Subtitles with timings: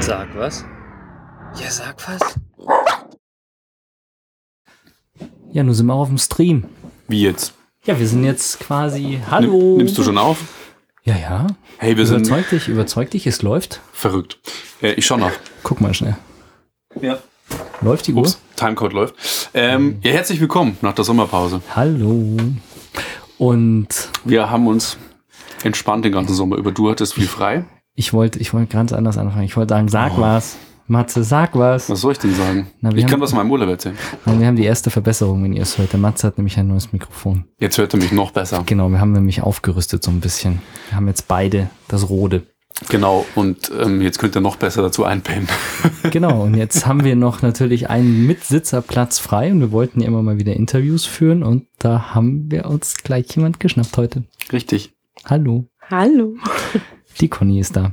[0.00, 0.64] Sag was.
[1.60, 2.20] Ja, sag was.
[5.52, 6.64] Ja, nun sind wir auf dem Stream.
[7.08, 7.54] Wie jetzt?
[7.84, 9.20] Ja, wir sind jetzt quasi.
[9.30, 9.52] Hallo.
[9.52, 10.38] Nimm, nimmst du schon auf?
[11.04, 11.46] Ja, ja.
[11.78, 13.80] Hey, wir sind Überzeug dich, überzeug dich, es läuft.
[13.92, 14.38] verrückt.
[14.82, 15.32] Äh, ich schau nach.
[15.62, 16.16] Guck mal schnell.
[17.00, 17.18] Ja.
[17.82, 18.20] Läuft die Uhr?
[18.22, 19.50] Ups, Timecode läuft.
[19.52, 21.60] Ähm, ja, herzlich willkommen nach der Sommerpause.
[21.76, 22.36] Hallo.
[23.36, 23.88] Und
[24.24, 24.96] Wir haben uns
[25.64, 26.72] entspannt den ganzen Sommer über.
[26.72, 27.64] Du hattest viel frei.
[27.94, 29.44] ich wollte, ich wollte ganz anders anfangen.
[29.44, 30.20] Ich wollte sagen, sag Oh.
[30.20, 30.56] was.
[30.86, 31.88] Matze, sag was.
[31.88, 32.66] Was soll ich denn sagen?
[32.82, 33.96] Na, wir ich kann haben- was von meinem Urlaub erzählen.
[34.26, 35.92] Nein, wir haben die erste Verbesserung, wenn ihr es hört.
[35.94, 37.44] Der Matze hat nämlich ein neues Mikrofon.
[37.58, 38.62] Jetzt hört er mich noch besser.
[38.66, 40.60] Genau, wir haben nämlich aufgerüstet so ein bisschen.
[40.90, 42.42] Wir haben jetzt beide das Rode.
[42.90, 43.24] Genau.
[43.34, 45.48] Und ähm, jetzt könnt ihr noch besser dazu einpennen.
[46.10, 50.22] Genau, und jetzt haben wir noch natürlich einen Mitsitzerplatz frei und wir wollten ja immer
[50.22, 54.24] mal wieder Interviews führen und da haben wir uns gleich jemand geschnappt heute.
[54.52, 54.92] Richtig.
[55.24, 56.34] Hallo, Hallo.
[57.20, 57.92] die Conny ist da.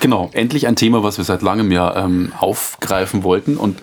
[0.00, 0.30] Genau.
[0.32, 3.56] Endlich ein Thema, was wir seit langem ja ähm, aufgreifen wollten.
[3.56, 3.80] Und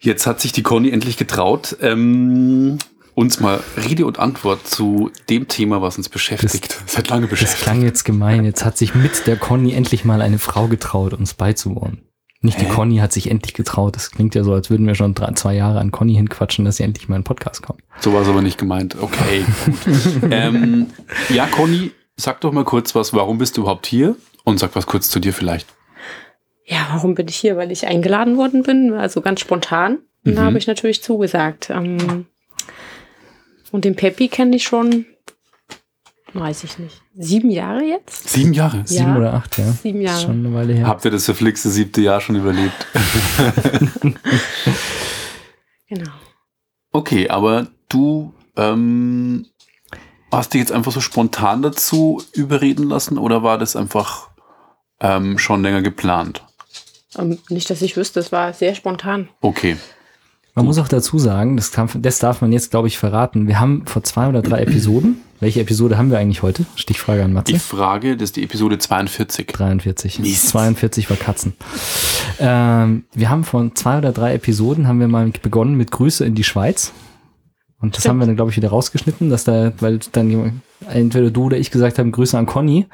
[0.00, 2.78] jetzt hat sich die Conny endlich getraut, ähm,
[3.14, 6.80] uns mal Rede und Antwort zu dem Thema, was uns beschäftigt.
[6.86, 7.62] seit langem Das beschäftigt.
[7.62, 8.44] klang jetzt gemein.
[8.44, 12.02] Jetzt hat sich mit der Conny endlich mal eine Frau getraut, uns beizuwohnen.
[12.44, 12.70] Nicht die Hä?
[12.72, 13.94] Conny hat sich endlich getraut.
[13.96, 16.76] Das klingt ja so, als würden wir schon drei, zwei Jahre an Conny hinquatschen, dass
[16.76, 17.80] sie endlich mal in den Podcast kommt.
[18.00, 18.96] So war es aber nicht gemeint.
[19.00, 19.44] Okay,
[20.30, 20.88] ähm,
[21.28, 23.14] ja, Conny, sag doch mal kurz was.
[23.14, 24.16] Warum bist du überhaupt hier?
[24.44, 25.68] Und sag was kurz zu dir vielleicht.
[26.66, 27.56] Ja, warum bin ich hier?
[27.56, 29.98] Weil ich eingeladen worden bin, also ganz spontan.
[30.24, 30.46] Und da Mhm.
[30.46, 31.70] habe ich natürlich zugesagt.
[31.70, 32.26] Ähm,
[33.70, 35.06] und den Peppi kenne ich schon,
[36.34, 38.28] weiß ich nicht, sieben Jahre jetzt?
[38.28, 38.78] Sieben Jahre.
[38.78, 38.86] Ja.
[38.86, 39.70] Sieben oder acht, ja.
[39.72, 40.20] Sieben Ist Jahre.
[40.22, 40.86] Schon eine Weile her.
[40.86, 42.86] Habt ihr das verflixte siebte Jahr schon überlebt?
[45.94, 46.10] Genau.
[46.92, 49.44] Okay, aber du ähm,
[50.30, 54.30] hast dich jetzt einfach so spontan dazu überreden lassen oder war das einfach
[55.00, 56.42] ähm, schon länger geplant?
[57.18, 59.28] Ähm, nicht, dass ich wüsste, es war sehr spontan.
[59.42, 59.76] Okay.
[60.54, 63.46] Man muss auch dazu sagen, das, kann, das darf man jetzt, glaube ich, verraten.
[63.46, 65.20] Wir haben vor zwei oder drei Episoden.
[65.42, 66.66] Welche Episode haben wir eigentlich heute?
[66.76, 67.52] Stichfrage an Matze.
[67.52, 69.48] Die Frage, das ist die Episode 42.
[69.48, 70.20] 43.
[70.20, 70.50] Mist.
[70.50, 71.54] 42 war Katzen.
[72.38, 76.36] Ähm, wir haben von zwei oder drei Episoden haben wir mal begonnen mit Grüße in
[76.36, 76.92] die Schweiz.
[77.80, 78.10] Und das Stimmt.
[78.10, 80.52] haben wir dann, glaube ich, wieder rausgeschnitten, dass da, weil dann jemand,
[80.88, 82.86] entweder du oder ich gesagt haben, Grüße an Conny.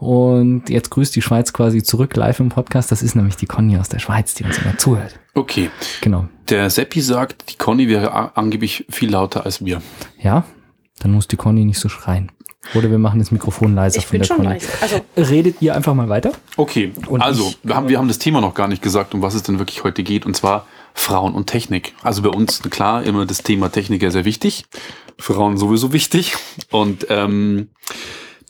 [0.00, 2.90] Und jetzt grüßt die Schweiz quasi zurück live im Podcast.
[2.90, 5.20] Das ist nämlich die Conny aus der Schweiz, die uns immer zuhört.
[5.34, 5.70] Okay.
[6.00, 6.26] Genau.
[6.48, 9.80] Der Seppi sagt, die Conny wäre angeblich viel lauter als wir.
[10.20, 10.44] Ja,
[11.02, 12.30] dann muss die Conny nicht so schreien.
[12.74, 14.48] Oder wir machen das Mikrofon leiser Ich von bin der schon Conny.
[14.50, 14.68] leise.
[14.80, 16.32] Also, Redet ihr einfach mal weiter?
[16.56, 19.22] Okay, Und also ich- wir haben, wir haben das Thema noch gar nicht gesagt, um
[19.22, 21.94] was es denn wirklich heute geht, und zwar Frauen und Technik.
[22.02, 24.64] Also bei uns, klar, immer das Thema Technik ja sehr wichtig,
[25.18, 26.34] Frauen sowieso wichtig.
[26.70, 27.70] Und ähm,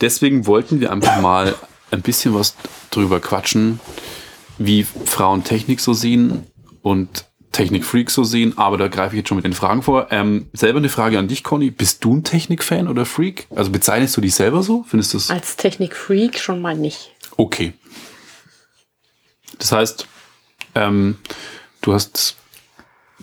[0.01, 1.55] deswegen wollten wir einfach mal
[1.91, 2.55] ein bisschen was
[2.91, 3.81] drüber quatschen,
[4.59, 6.47] wie Frauen Technik so sehen
[6.83, 10.09] und Technikfreaks so sehen, aber da greife ich jetzt schon mit den Fragen vor.
[10.11, 11.71] Ähm, selber eine Frage an dich, Conny.
[11.71, 13.47] Bist du ein Technikfan oder Freak?
[13.55, 14.85] Also bezeichnest du dich selber so?
[14.89, 17.11] Findest du das als Technikfreak schon mal nicht.
[17.37, 17.75] Okay.
[19.59, 20.07] Das heißt,
[20.75, 21.19] ähm,
[21.83, 22.37] du hast,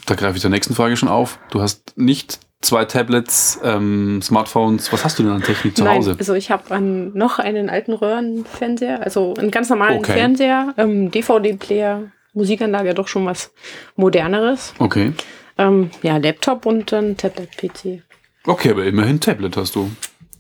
[0.06, 4.92] da greife ich zur nächsten Frage schon auf, du hast nicht zwei Tablets, ähm, Smartphones,
[4.92, 6.12] was hast du denn an Technik zu Hause?
[6.12, 10.14] Nein, also ich habe noch einen alten Röhrenfernseher, also einen ganz normalen Okay.
[10.14, 13.52] Fernseher, ähm, DVD-Player, Musikanlage, doch schon was
[13.96, 14.74] moderneres.
[14.80, 15.14] Okay.
[15.58, 18.02] Ähm, ja, Laptop und dann Tablet-PC.
[18.48, 19.92] Okay, aber immerhin Tablet hast du.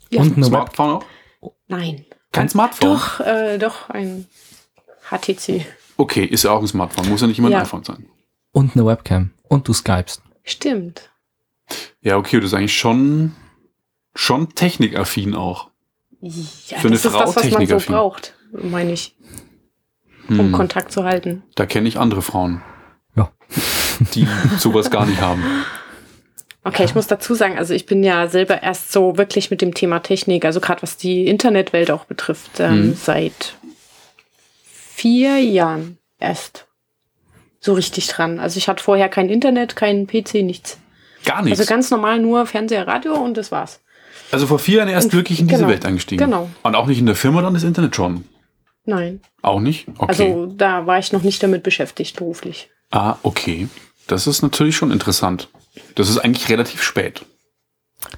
[0.09, 1.03] Ja, Und Web Smartphone auch?
[1.67, 2.05] nein.
[2.31, 2.89] Kein Smartphone?
[2.93, 4.27] Doch, äh, doch, ein
[5.09, 5.65] HTC.
[5.97, 7.61] Okay, ist ja auch ein Smartphone, muss ja nicht immer ein Ja.
[7.63, 8.05] iPhone sein.
[8.51, 9.31] Und eine Webcam.
[9.47, 10.21] Und du skypst.
[10.43, 11.09] Stimmt.
[12.01, 13.35] Ja, okay, du bist eigentlich schon,
[14.15, 15.69] schon technikaffin auch.
[16.21, 16.31] Ja,
[16.79, 19.15] Für eine das ist Frau das, was man so braucht, meine ich,
[20.31, 21.43] um Hm, Kontakt zu halten.
[21.55, 22.61] da kenne ich andere Frauen,
[23.15, 23.31] Ja.
[24.13, 25.43] die sowas gar nicht haben.
[26.63, 29.73] Okay, ich muss dazu sagen, also ich bin ja selber erst so wirklich mit dem
[29.73, 32.93] Thema Technik, also gerade was die Internetwelt auch betrifft, ähm, Mhm.
[32.95, 33.55] seit
[34.63, 36.67] vier Jahren erst
[37.59, 38.39] so richtig dran.
[38.39, 40.77] Also ich hatte vorher kein Internet, kein PC, nichts.
[41.25, 41.59] Gar nichts.
[41.59, 43.81] Also ganz normal nur Fernseher, Radio und das war's.
[44.31, 46.23] Also vor vier Jahren erst Und- wirklich in diese genau, Welt eingestiegen.
[46.23, 46.49] genau.
[46.63, 48.25] Und auch nicht in der Firma dann das Internet schon.
[48.89, 49.21] Nein.
[49.43, 49.87] Auch nicht?
[49.97, 50.05] Okay.
[50.07, 52.69] Also da war ich noch nicht damit beschäftigt, beruflich.
[52.91, 53.67] ah, okay.
[54.07, 55.49] Das ist natürlich schon interessant.
[55.93, 57.23] Das ist eigentlich relativ spät.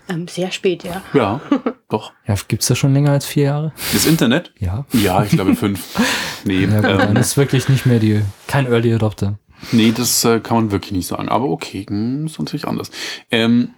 [0.08, 1.02] Ähm, sehr spät, ja.
[1.14, 1.42] Ja,
[1.90, 2.14] doch.
[2.26, 3.74] Ja, gibt's das schon länger als vier Jahre?
[3.92, 4.54] Das Internet?
[4.58, 4.86] Ja.
[4.94, 5.84] Ja, ich glaube fünf.
[6.46, 9.38] Nee, Ja, gut, dann ähm, ist wirklich nicht mehr die, kein Early Adopter.
[9.74, 11.28] nee das äh, kann man wirklich nicht sagen.
[11.30, 12.90] Aber okay, hm, ist natürlich anders.
[13.30, 13.72] Ähm,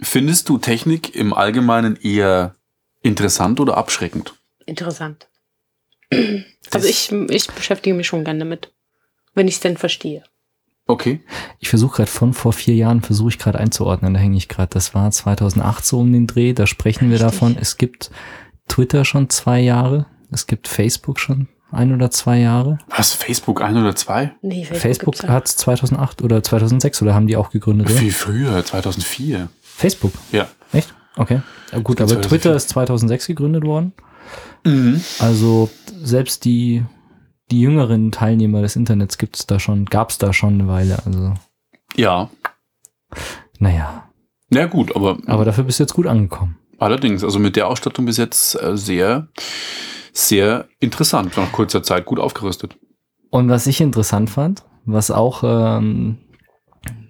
[0.00, 2.56] findest du Technik im Allgemeinen eher
[3.02, 4.34] interessant oder abschreckend?
[4.66, 5.28] Interessant.
[6.72, 8.72] Also ich, ich beschäftige mich schon gerne damit,
[9.34, 10.22] wenn ich es denn verstehe.
[10.86, 11.20] Okay.
[11.60, 14.68] Ich versuche gerade von vor vier Jahren, versuche ich gerade einzuordnen, da hänge ich gerade.
[14.70, 17.30] Das war 2008 so um den Dreh, da sprechen wir Richtig.
[17.32, 17.56] davon.
[17.58, 18.10] Es gibt
[18.68, 22.78] Twitter schon zwei Jahre, es gibt Facebook schon ein oder zwei Jahre.
[22.88, 24.32] Was, Facebook ein oder zwei?
[24.42, 25.28] Nee, Facebook ja.
[25.30, 27.88] hat 2008 oder 2006 oder haben die auch gegründet?
[27.88, 27.98] Oder?
[27.98, 29.48] Viel früher, 2004.
[29.62, 30.48] Facebook, Ja.
[30.72, 30.94] echt?
[31.16, 31.40] Okay.
[31.72, 32.28] Ja, gut, aber 2004.
[32.28, 33.92] Twitter ist 2006 gegründet worden.
[34.64, 35.00] Mhm.
[35.18, 35.70] Also
[36.04, 36.84] selbst die,
[37.50, 40.98] die jüngeren Teilnehmer des Internets gibt's da schon, gab's da schon eine Weile.
[41.04, 41.34] Also,
[41.96, 42.30] Ja.
[43.58, 44.08] naja.
[44.50, 46.56] Na gut, aber, Aber dafür bist du jetzt gut angekommen.
[46.78, 49.28] allerdings, also mit der Ausstattung bis jetzt äh, sehr,
[50.12, 51.36] sehr interessant.
[51.36, 52.76] Nach kurzer Zeit gut aufgerüstet.
[53.30, 56.18] Und was ich interessant fand, was auch, ähm,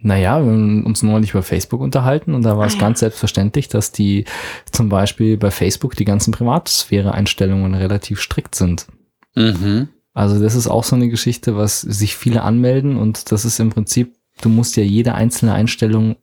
[0.01, 2.81] naja, wir haben uns neulich über Facebook unterhalten und da war es Ah, ja.
[2.83, 4.25] ganz selbstverständlich, dass die
[4.71, 8.87] zum Beispiel bei Facebook die ganzen Privatsphäre-Einstellungen relativ strikt sind.
[9.35, 9.89] Mhm.
[10.13, 13.71] Also das ist auch so eine Geschichte, was sich viele anmelden und das ist im
[13.71, 16.17] Prinzip, du musst ja jede einzelne Einstellung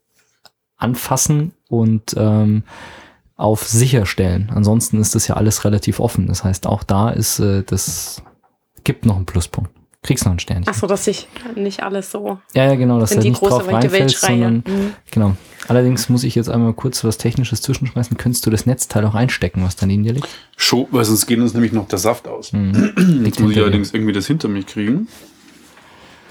[0.78, 2.64] anfassen und ähm,
[3.36, 4.52] auf sicher stellen.
[4.54, 6.28] Ansonsten ist das ja alles relativ offen.
[6.28, 8.22] Das heißt, auch da ist äh, das
[8.84, 9.72] gibt noch einen Pluspunkt.
[10.04, 10.66] Kriegst noch ein Sternchen.
[10.68, 13.40] Ach so, dass ich nicht alles so Ja, ja, genau, dass in du die nicht
[13.40, 14.94] große drauf reinfällst, sondern Mhm.
[15.12, 15.36] genau.
[15.68, 18.18] Allerdings muss ich jetzt einmal kurz was Technisches zwischenschmeißen.
[18.18, 20.28] Könntest du das Netzteil auch einstecken, was da neben dir liegt?
[20.58, 22.52] Schon, weil sonst geht uns nämlich noch der Saft aus.
[22.52, 22.94] Mhm.
[23.26, 23.64] Jetzt muss ich dir.
[23.64, 25.08] allerdings irgendwie das hinter mich kriegen.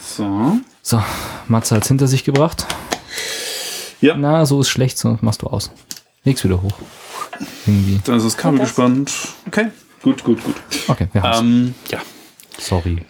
[0.00, 0.58] So.
[0.82, 1.00] So,
[1.46, 2.66] Matze hat's hinter sich gebracht.
[4.00, 4.16] Ja.
[4.16, 5.70] Na, so ist schlecht, so machst du aus.
[6.24, 6.72] Leg's wieder hoch.
[7.66, 8.00] Irgendwie.
[8.04, 9.12] Dann ist das Kabel gespannt.
[9.46, 9.68] Okay.
[10.02, 10.54] Gut, gut, gut.
[10.88, 11.40] Okay, wir haben's.
[11.40, 11.98] Ähm, ja.
[12.58, 13.02] Sorry.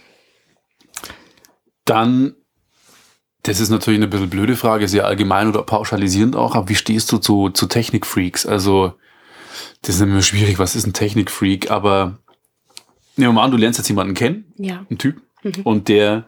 [1.85, 2.35] Dann,
[3.43, 7.11] das ist natürlich eine bisschen blöde Frage, sehr allgemein oder pauschalisierend auch, aber wie stehst
[7.11, 8.45] du zu, zu Technikfreaks?
[8.45, 8.93] Also,
[9.81, 11.71] das ist immer schwierig, was ist ein Technikfreak?
[11.71, 12.19] Aber
[13.15, 14.85] nehmen wir mal an, du lernst jetzt jemanden kennen, Ja.
[14.89, 15.21] einen Typ,
[15.63, 16.25] und der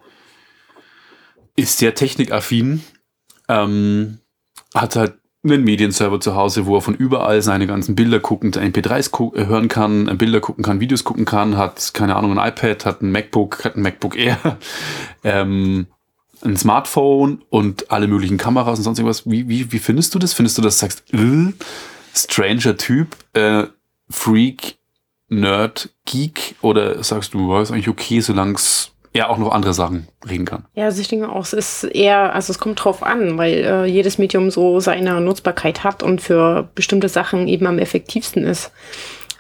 [1.56, 2.83] ist sehr technikaffin,
[3.47, 4.17] ähm,
[4.73, 9.12] hat halt einen Medienserver zu Hause, wo er von überall seine ganzen Bilder gucken, MP3s
[9.12, 12.50] gu äh, hören kann, äh, Bilder gucken kann, Videos gucken kann, hat, keine Ahnung, ein
[12.50, 14.57] iPad, hat ein MacBook, hat ein MacBook Air,
[15.24, 15.88] ähm,
[16.42, 19.30] ein Smartphone und alle möglichen Kameras und sonst irgendwas.
[19.30, 20.34] Wie, wie, wie findest du das?
[20.34, 21.51] Findest du das, sagst, äh,
[22.16, 23.66] stranger Typ, äh,
[24.10, 24.78] Freak,
[25.28, 26.56] Nerd, Geek?
[26.62, 30.45] Oder sagst du, war ist eigentlich okay, solange es er auch noch andere Sachen reden
[30.45, 30.65] kann?
[30.74, 33.86] Ja, also ich denke auch, es ist eher, also es kommt drauf an, weil äh,
[33.86, 38.71] jedes Medium so seine Nutzbarkeit hat und für bestimmte Sachen eben am effektivsten ist.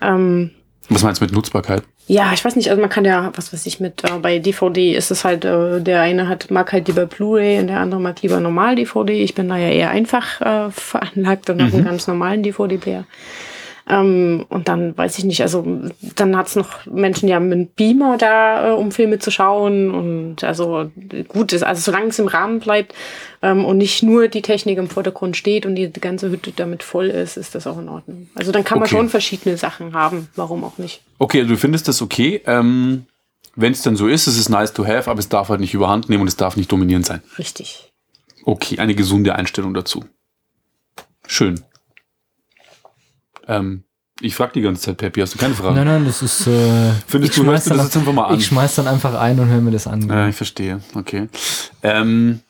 [0.01, 0.51] Ähm,
[0.89, 1.83] Was meinst du mit Nutzbarkeit?
[2.07, 4.93] ja, ich weiß nicht, also man kann ja, was weiß ich, mit äh, bei DVD
[4.93, 8.21] ist es halt, äh, der eine hat mag halt lieber Blu-ray und der andere mag
[8.21, 9.13] lieber normal DVD.
[9.13, 13.05] Ich bin da ja eher einfach äh, veranlagt und habe einen ganz normalen DVD-Player.
[13.89, 15.65] Ähm, und dann weiß ich nicht, also
[16.15, 19.91] dann hat's noch Menschen ja mit einem Beamer da, äh, um Filme zu schauen.
[19.91, 20.89] Und also
[21.27, 22.93] gut ist, also solange es im Rahmen bleibt
[23.41, 26.81] ähm, und nicht nur die Technik im Vordergrund steht und die, die ganze Hütte damit
[26.81, 28.29] voll ist, ist das auch in Ordnung.
[28.35, 28.95] Also dann kann man Okay.
[28.95, 30.29] schon verschiedene Sachen haben.
[30.35, 31.01] Warum auch nicht?
[31.19, 32.41] Okay, also du findest das okay.
[32.45, 33.05] Ähm,
[33.55, 35.73] Wenn es dann so ist, es ist nice to have, aber es darf halt nicht
[35.73, 37.21] überhand nehmen und es darf nicht dominierend sein.
[37.37, 37.91] Richtig.
[38.45, 40.05] Okay, eine gesunde Einstellung dazu.
[41.27, 41.61] Schön.
[43.47, 43.83] Ähm,
[44.21, 45.75] ich frage die ganze Zeit, Peppi, hast du keine Fragen?
[45.75, 46.47] Nein, nein, das ist.
[46.47, 48.37] Äh, Findest du, hörst du das jetzt einfach mal an?
[48.37, 50.07] Ich schmeiß dann einfach ein und höre mir das an.
[50.07, 50.79] Ja, ich verstehe.
[50.93, 51.27] Okay.
[51.81, 52.41] Ähm,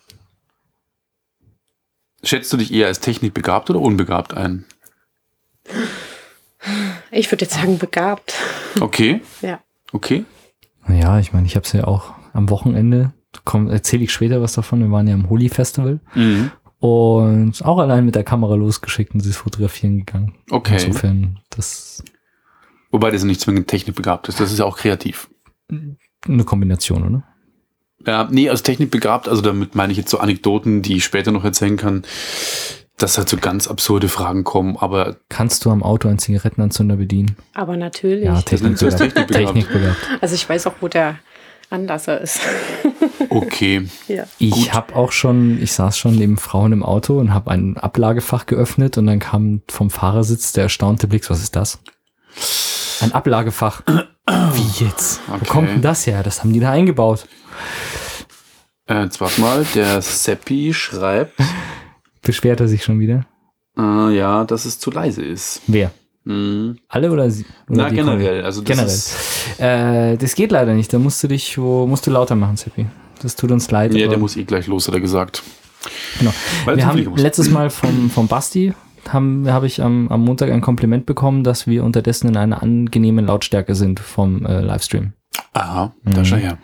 [2.23, 4.65] schätzt du dich eher als technikbegabt oder unbegabt ein?
[7.11, 8.33] Ich würde jetzt sagen, begabt.
[8.79, 9.59] Okay, Ja.
[9.91, 10.25] okay.
[10.87, 13.13] Ja, ich meine, ich habe es ja auch am Wochenende.
[13.45, 14.79] Komm, erzähle ich später was davon.
[14.81, 16.51] Wir waren ja im Holy Festival Mhm.
[16.83, 20.35] Und auch allein mit der Kamera losgeschickt und sie ist fotografieren gegangen.
[20.51, 20.73] Okay.
[20.73, 22.03] Insofern, das
[22.91, 25.29] Wobei das nicht zwingend technikbegabt ist, das ist ja auch kreativ.
[25.69, 27.23] eine Kombination, oder?
[28.05, 31.45] Ja, nee, als technikbegabt, also damit meine ich jetzt so Anekdoten, die ich später noch
[31.45, 32.03] erzählen kann,
[32.97, 37.37] dass halt so ganz absurde Fragen kommen, aber Kannst du am Auto einen Zigarettenanzünder bedienen?
[37.53, 38.25] Aber natürlich.
[38.25, 39.31] Ja, technikbegabt.
[39.31, 39.97] Technikbegabt.
[40.19, 41.15] also ich weiß auch, wo der
[41.69, 42.39] Anlasser ist.
[43.29, 43.87] okay.
[44.07, 44.25] ja.
[44.39, 48.45] Ich habe auch schon, ich saß schon neben Frauen im Auto und habe ein Ablagefach
[48.45, 51.79] geöffnet und dann kam vom Fahrersitz der erstaunte Blick, was ist das?
[53.01, 53.81] Ein Ablagefach.
[54.27, 55.21] Wie jetzt?
[55.27, 55.39] Okay.
[55.41, 56.23] Wo kommt denn das her?
[56.23, 57.27] Das haben die da eingebaut.
[58.87, 61.33] Äh, jetzt warte mal, der Seppi schreibt,
[62.21, 63.25] Beschwert er sich schon wieder?
[63.77, 65.61] äh, ja, dass es zu leise ist.
[65.67, 65.91] Wer?
[66.25, 66.77] Hm.
[66.87, 67.45] Alle oder sie?
[67.69, 68.43] Oder Na, generell.
[68.43, 69.15] Also das
[69.57, 70.13] Generell.
[70.13, 70.91] Äh, das geht leider nicht.
[70.93, 72.85] Da musst du dich, wo, musst du lauter machen, Seppi.
[73.21, 73.93] Das tut uns leid.
[73.93, 75.43] ja, der muss eh gleich los, hat er gesagt.
[76.19, 76.33] Genau.
[76.65, 78.73] Weil Wir haben letztes Mal vom, vom Basti,
[79.09, 83.25] haben, habe ich am, am Montag ein Kompliment bekommen, dass wir unterdessen in einer angenehmen
[83.25, 85.11] Lautstärke sind vom äh, Livestream.
[85.53, 86.25] Aha, da Mhm.
[86.25, 86.57] schau her.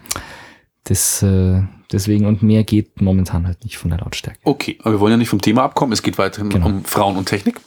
[0.85, 1.61] Das, äh,
[1.91, 4.39] deswegen und mehr geht momentan halt nicht von der Lautstärke.
[4.43, 5.91] Okay, aber wir wollen ja nicht vom Thema abkommen.
[5.93, 6.65] Es geht weiterhin Genau.
[6.67, 7.59] um Frauen und Technik.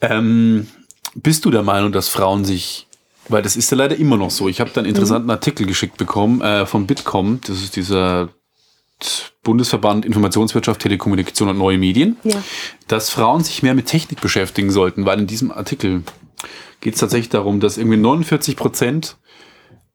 [0.00, 0.66] Ähm,
[1.14, 2.86] bist du der Meinung, dass Frauen sich,
[3.28, 4.48] weil das ist ja leider immer noch so.
[4.48, 7.40] Ich habe da einen interessanten Artikel geschickt bekommen äh, vom Bitkom.
[7.46, 8.28] Das ist dieser
[9.42, 12.42] Bundesverband Informationswirtschaft, Telekommunikation und neue Medien, Ja.
[12.88, 16.02] dass Frauen sich mehr mit Technik beschäftigen sollten, weil in diesem Artikel
[16.80, 19.16] geht es tatsächlich darum, dass irgendwie 49 Prozent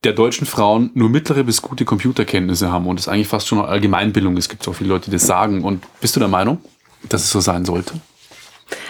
[0.04, 3.68] der deutschen Frauen nur mittlere bis gute Computerkenntnisse haben und es eigentlich fast schon eine
[3.70, 4.46] Allgemeinbildung ist.
[4.46, 5.64] Es gibt so viele Leute, die das sagen.
[5.64, 6.60] Und bist du der Meinung,
[7.08, 7.94] dass es so sein sollte?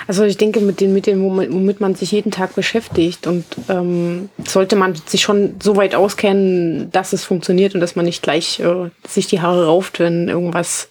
[0.08, 4.30] Also ich denke, mit den Mitteln, womit, womit man sich jeden Tag beschäftigt und ähm,
[4.46, 8.60] sollte man sich schon so weit auskennen, dass es funktioniert und dass man nicht gleich
[8.60, 10.90] äh, sich die Haare rauft, wenn irgendwas,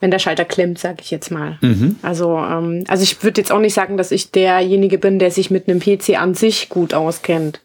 [0.00, 1.58] wenn der Schalter klemmt, sage ich jetzt mal.
[2.02, 5.50] Also, ähm, also ich würde jetzt auch nicht sagen, dass ich derjenige bin, der sich
[5.50, 7.60] mit einem PC an sich gut auskennt.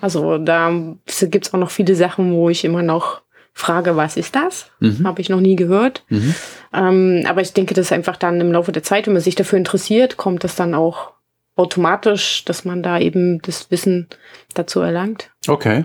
[0.00, 0.72] Also da
[1.22, 3.20] gibt's auch noch viele Sachen, wo ich immer noch
[3.52, 4.70] frage, was ist das?
[5.04, 6.04] Habe ich noch nie gehört.
[6.72, 9.34] Ähm, aber ich denke, das ist einfach dann im Laufe der Zeit, wenn man sich
[9.34, 11.12] dafür interessiert, kommt das dann auch
[11.56, 14.08] automatisch, dass man da eben das Wissen
[14.54, 15.30] dazu erlangt.
[15.46, 15.84] Okay.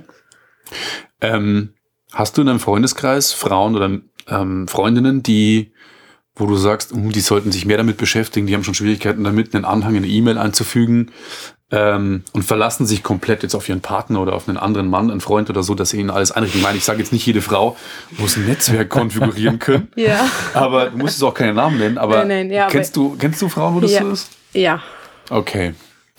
[1.22, 1.74] Ähm,
[2.14, 5.74] hast du in deinem Freundeskreis Frauen oder ähm, Freundinnen, die,
[6.36, 9.54] wo du sagst, uh, die sollten sich mehr damit beschäftigen, die haben schon Schwierigkeiten damit,
[9.54, 11.12] einen Anhang in eine E-Mail einzufügen
[11.72, 15.20] ähm, und verlassen sich komplett jetzt auf ihren Partner oder auf einen anderen Mann, einen
[15.22, 16.60] Freund oder so, dass sie ihnen alles einrichten.
[16.60, 17.76] Ich meine, ich sage jetzt nicht jede Frau
[18.20, 20.28] muss ein Netzwerk konfigurieren können, Ja.
[20.54, 23.16] aber du musst es auch keinen Namen nennen, aber, Nein, nein, ja, aber- kennst, du,
[23.18, 24.02] kennst du Frauen, wo das Ja.
[24.02, 24.30] so ist?
[24.54, 24.82] Ja.
[25.30, 25.74] Okay.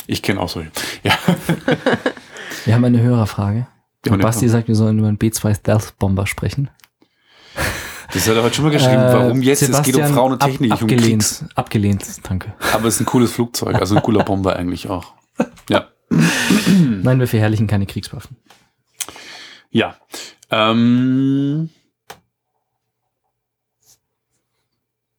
[0.08, 0.70] Ich kenne auch solche.
[1.04, 1.12] Ja.
[2.64, 3.66] Wir haben eine Hörerfrage.
[4.08, 6.70] Und Basti sagt, wir sollen über einen B2 Stealth Bomber sprechen.
[8.12, 9.02] Das hat er heute schon mal geschrieben.
[9.02, 9.62] Äh, Warum jetzt?
[9.62, 11.44] es geht um Sebastian, Frauen und ab- Technik, nicht um abgelehnt, Kriegs.
[11.56, 12.54] abgelehnt, danke.
[12.72, 15.14] Aber es ist ein cooles Flugzeug, also ein cooler Bomber eigentlich auch.
[15.68, 15.88] Ja.
[16.10, 18.36] Nein, wir verherrlichen keine Kriegswaffen.
[19.70, 19.96] Ja.
[20.50, 21.70] Ähm,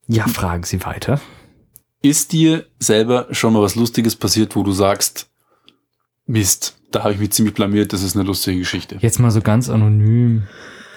[0.07, 1.19] Ja, fragen Sie weiter.
[2.01, 5.29] ist dir selber schon mal was Lustiges passiert, wo du sagst,
[6.25, 8.97] Mist, da habe ich mich ziemlich blamiert, das ist eine lustige Geschichte.
[9.01, 10.47] Jetzt mal so ganz anonym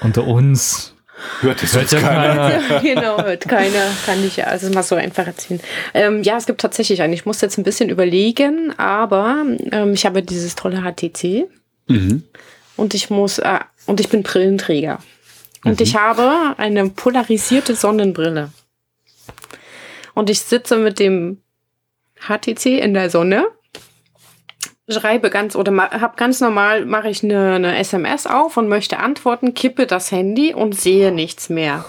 [0.00, 0.94] unter uns.
[1.40, 2.50] Hört es Hört ja keiner?
[2.60, 2.80] keiner.
[2.82, 5.60] genau, hört keiner, kann ich ja also mal so einfach erzählen.
[5.94, 7.12] Ähm, ja, es gibt tatsächlich einen.
[7.12, 11.46] Ich muss jetzt ein bisschen überlegen, aber ähm, ich habe dieses tolle HTC
[11.88, 12.22] Mhm.
[12.76, 15.00] und ich muss äh, und ich bin Brillenträger
[15.64, 18.50] und ich habe eine polarisierte Sonnenbrille
[20.14, 21.38] und ich sitze mit dem
[22.28, 23.46] HTC in der Sonne
[24.90, 28.98] schreibe ganz oder ma, hab ganz normal mache ich eine, eine SMS auf und möchte
[28.98, 31.84] antworten, kippe das Handy und sehe nichts mehr.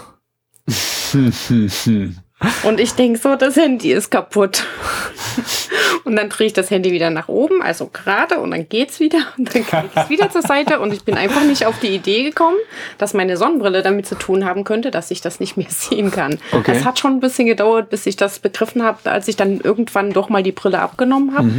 [2.64, 4.64] Und ich denke so, das Handy ist kaputt.
[6.04, 9.18] Und dann drehe ich das Handy wieder nach oben, also gerade, und dann geht's wieder.
[9.38, 10.80] Und dann kriege ich es wieder zur Seite.
[10.80, 12.56] Und ich bin einfach nicht auf die Idee gekommen,
[12.98, 16.38] dass meine Sonnenbrille damit zu tun haben könnte, dass ich das nicht mehr sehen kann.
[16.52, 16.72] Okay.
[16.74, 20.12] Es hat schon ein bisschen gedauert, bis ich das begriffen habe, als ich dann irgendwann
[20.12, 21.50] doch mal die Brille abgenommen habe.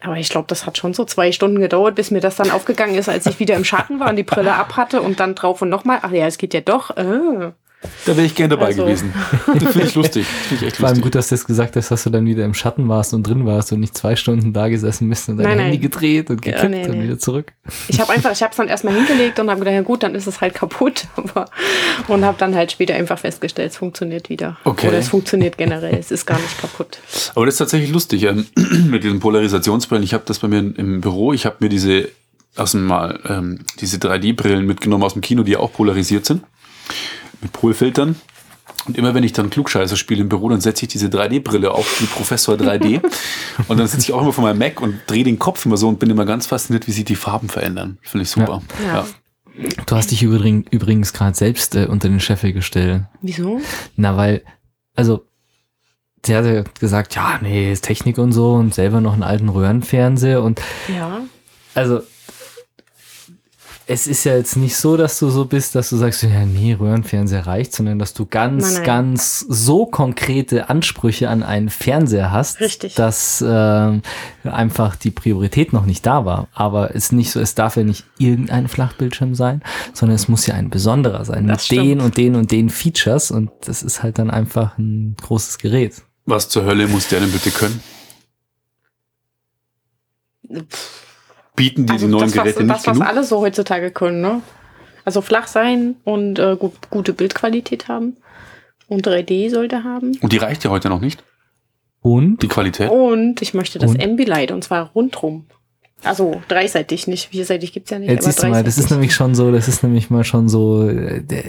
[0.00, 2.94] Aber ich glaube, das hat schon so zwei Stunden gedauert, bis mir das dann aufgegangen
[2.94, 5.62] ist, als ich wieder im Schatten war und die Brille ab hatte und dann drauf
[5.62, 5.98] und nochmal.
[6.02, 6.96] Ach ja, es geht ja doch.
[6.96, 7.52] Äh.
[8.06, 8.84] Da wäre ich gern dabei Also.
[8.84, 9.12] gewesen.
[9.54, 10.26] Das finde ich lustig.
[10.26, 11.04] Das finde ich echt Vor allem lustig.
[11.04, 13.44] gut, dass du das gesagt hast, dass du dann wieder im Schatten warst und drin
[13.46, 15.80] warst und nicht zwei Stunden da gesessen bist und dein Nein, Handy nein.
[15.82, 17.04] gedreht und Ja, gekippt nee, und nee.
[17.04, 17.52] wieder zurück.
[17.88, 20.14] Ich habe einfach, ich habe es dann erstmal hingelegt und habe gedacht, ja gut, dann
[20.14, 21.06] ist es halt kaputt.
[21.16, 21.46] Aber,
[22.08, 24.56] und habe dann halt später einfach festgestellt, es funktioniert wieder.
[24.64, 24.88] Okay.
[24.88, 26.98] Oder es funktioniert generell, es ist gar nicht kaputt.
[27.34, 28.46] Aber das ist tatsächlich lustig ähm,
[28.88, 30.04] mit diesen Polarisationsbrillen.
[30.04, 31.32] Ich habe das bei mir im Büro.
[31.32, 32.08] Ich habe mir diese
[32.56, 36.42] aus dem mal ähm, diese 3D-Brillen mitgenommen aus dem Kino, die ja auch polarisiert sind
[37.42, 38.16] mit Polfiltern.
[38.86, 42.00] Und immer wenn ich dann Klugscheißer spiele im Büro, dann setze ich diese 3D-Brille auf,
[42.00, 43.00] wie Professor 3D.
[43.68, 45.88] und dann sitze ich auch immer vor meinem Mac und drehe den Kopf immer so
[45.88, 47.98] und bin immer ganz fasziniert, wie sich die Farben verändern.
[48.02, 48.62] Finde ich super.
[48.84, 48.94] Ja.
[48.94, 49.06] Ja.
[49.86, 53.02] Du hast dich übrigens, übrigens gerade selbst äh, unter den Scheffel gestellt.
[53.20, 53.60] Wieso?
[53.96, 54.42] Na, weil,
[54.94, 55.26] also,
[56.26, 59.48] der hat ja gesagt, ja, nee, ist Technik und so und selber noch einen alten
[59.48, 61.20] Röhrenfernseher und Ja.
[61.74, 62.00] also
[63.92, 66.72] es ist ja jetzt nicht so, dass du so bist, dass du sagst, ja, nee,
[66.72, 68.84] Röhrenfernseher reicht, sondern dass du ganz, Nein, nein.
[68.84, 72.94] ganz so konkrete Ansprüche an einen Fernseher hast, Richtig.
[72.94, 74.00] dass ähm,
[74.44, 76.48] einfach die Priorität noch nicht da war.
[76.54, 79.60] Aber es ist nicht so, es darf ja nicht irgendein Flachbildschirm sein,
[79.92, 82.02] sondern es muss ja ein besonderer sein Das mit den stimmt.
[82.02, 86.02] und den und den Features und das ist halt dann einfach ein großes Gerät.
[86.24, 87.80] Was zur Hölle muss der denn bitte können?
[91.56, 93.08] Bieten die die neuen Also das, was, Geräte das, nicht was genug?
[93.08, 94.42] alle so heutzutage können, ne?
[95.04, 98.16] Also flach sein und äh, gut, gute Bildqualität haben.
[98.88, 100.16] Und 3D sollte haben.
[100.20, 101.24] Und die reicht ja heute noch nicht.
[102.00, 102.90] Und Die Qualität?
[102.90, 103.98] Und ich möchte das?
[103.98, 105.46] Ambilight und zwar rundrum.
[106.04, 108.10] Also dreiseitig, nicht vierseitig gibt's ja nicht.
[108.10, 110.48] jetzt aber siehst du mal, das ist nämlich schon so, das ist nämlich mal schon
[110.48, 111.42] so, äh, der,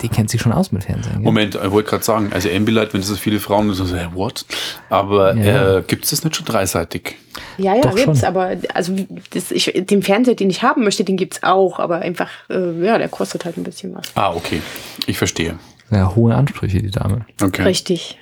[0.00, 1.14] die kennt sich schon aus mit Fernsehen.
[1.14, 1.22] Gell?
[1.22, 4.06] Moment, ich wollte gerade sagen, also Ambilight, wenn das so viele Frauen so, so, hey,
[4.14, 4.44] what?
[4.90, 7.16] Aber Ja, äh, gibt es das nicht schon dreiseitig?
[7.58, 8.28] Ja, ja, Doch gibt's, schon.
[8.28, 8.94] aber also
[9.30, 12.98] das, ich, den Fernseher, den ich haben möchte, den gibt's auch, aber einfach, äh, ja,
[12.98, 14.06] der kostet halt ein bisschen was.
[14.14, 14.62] Ah, okay.
[15.06, 15.58] Ich verstehe.
[15.90, 17.26] Ja, hohe Ansprüche, die Dame.
[17.42, 17.62] Okay.
[17.62, 18.18] Richtig.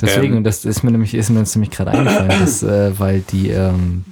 [0.00, 0.36] Deswegen, Ähm.
[0.38, 3.50] und das ist mir nämlich, ist mir jetzt nämlich gerade eingefallen, dass, äh, weil die
[3.50, 4.04] ähm,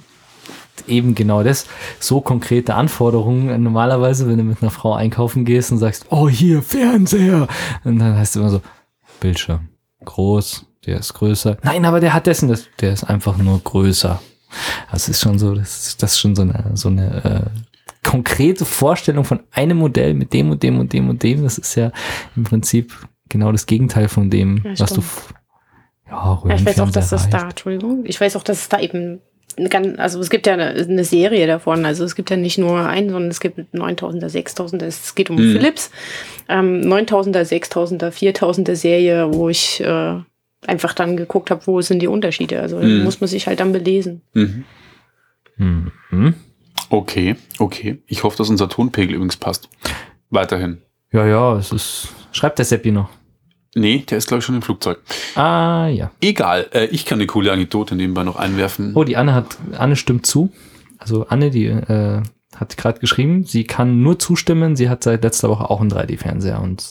[0.87, 1.65] eben genau das,
[1.99, 6.61] so konkrete Anforderungen, normalerweise, wenn du mit einer Frau einkaufen gehst und sagst, oh hier,
[6.61, 7.47] Fernseher,
[7.83, 8.61] und dann heißt es immer so,
[9.19, 9.69] Bildschirm,
[10.03, 11.57] groß, der ist größer.
[11.63, 14.21] Nein, aber der hat dessen, das, der ist einfach nur größer.
[14.91, 17.59] Das ist schon so, das ist, das ist schon so eine, so eine äh,
[18.07, 21.43] konkrete Vorstellung von einem Modell mit dem und dem und dem und dem.
[21.43, 21.91] Das ist ja
[22.35, 22.93] im Prinzip
[23.29, 25.35] genau das Gegenteil von dem, Ja, was du stimmt.
[26.07, 27.49] ja, Ja, ich weiß auch, dass es da.
[27.49, 29.21] Entschuldigung, ich weiß auch, dass es da eben
[29.69, 32.79] ganz, also es gibt ja eine, eine Serie davon, also es gibt ja nicht nur
[32.79, 35.51] einen, sondern es gibt 9000er, 6000er, es geht um Mhm.
[35.53, 35.91] Philips,
[36.49, 40.15] ähm, 9000er, 6000er, 4000er Serie, wo ich äh,
[40.67, 43.03] einfach dann geguckt habe, wo sind die Unterschiede, also Mhm.
[43.03, 44.21] muss man sich halt dann belesen.
[44.33, 44.65] Mhm.
[45.57, 46.33] Mhm.
[46.89, 47.97] Okay, okay.
[48.07, 49.69] Ich hoffe, dass unser Tonpegel übrigens passt.
[50.29, 50.79] Weiterhin.
[51.11, 52.09] Ja, ja, es ist.
[52.31, 53.09] Schreibt der Seppi noch.
[53.75, 54.99] Nee, der ist, glaube ich, schon im Flugzeug.
[55.35, 56.09] Ah, ja.
[56.21, 58.93] Egal, äh, ich kann eine coole Anekdote nebenbei noch einwerfen.
[58.95, 60.49] Oh, die Anne hat, Anne stimmt zu.
[60.97, 62.21] Also Anne, die äh,
[62.55, 64.75] hat gerade geschrieben, sie kann nur zustimmen.
[64.77, 66.85] Sie hat seit letzter Woche auch einen 3D-Fernseher und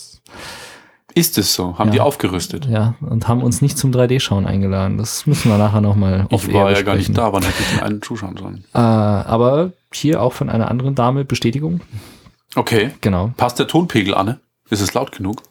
[1.15, 1.79] Ist es so?
[1.79, 1.93] Haben Ja.
[1.95, 2.67] die aufgerüstet?
[2.67, 4.99] ja und haben uns nicht zum 3D-Schauen eingeladen.
[4.99, 7.81] Das müssen wir nachher nochmal Ich war ja gar nicht da, wann hätte ich den
[7.81, 8.65] einen zuschauen sollen?
[8.75, 11.81] Äh, aber hier auch von einer anderen Dame Bestätigung.
[12.57, 12.91] Okay.
[13.01, 13.33] Genau.
[13.39, 14.41] Passt der Tonpegel, Anne?
[14.69, 15.43] Ist es laut genug?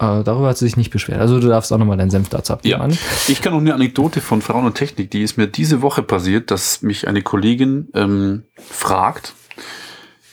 [0.00, 1.20] Äh, darüber hat sie sich nicht beschwert.
[1.20, 2.90] Also du darfst auch nochmal deinen Senf dazu abgeben.
[2.90, 2.96] Ja.
[3.28, 6.50] Ich kann noch eine Anekdote von Frauen und Technik, die ist mir diese Woche passiert,
[6.50, 9.34] dass mich eine Kollegin ähm, fragt,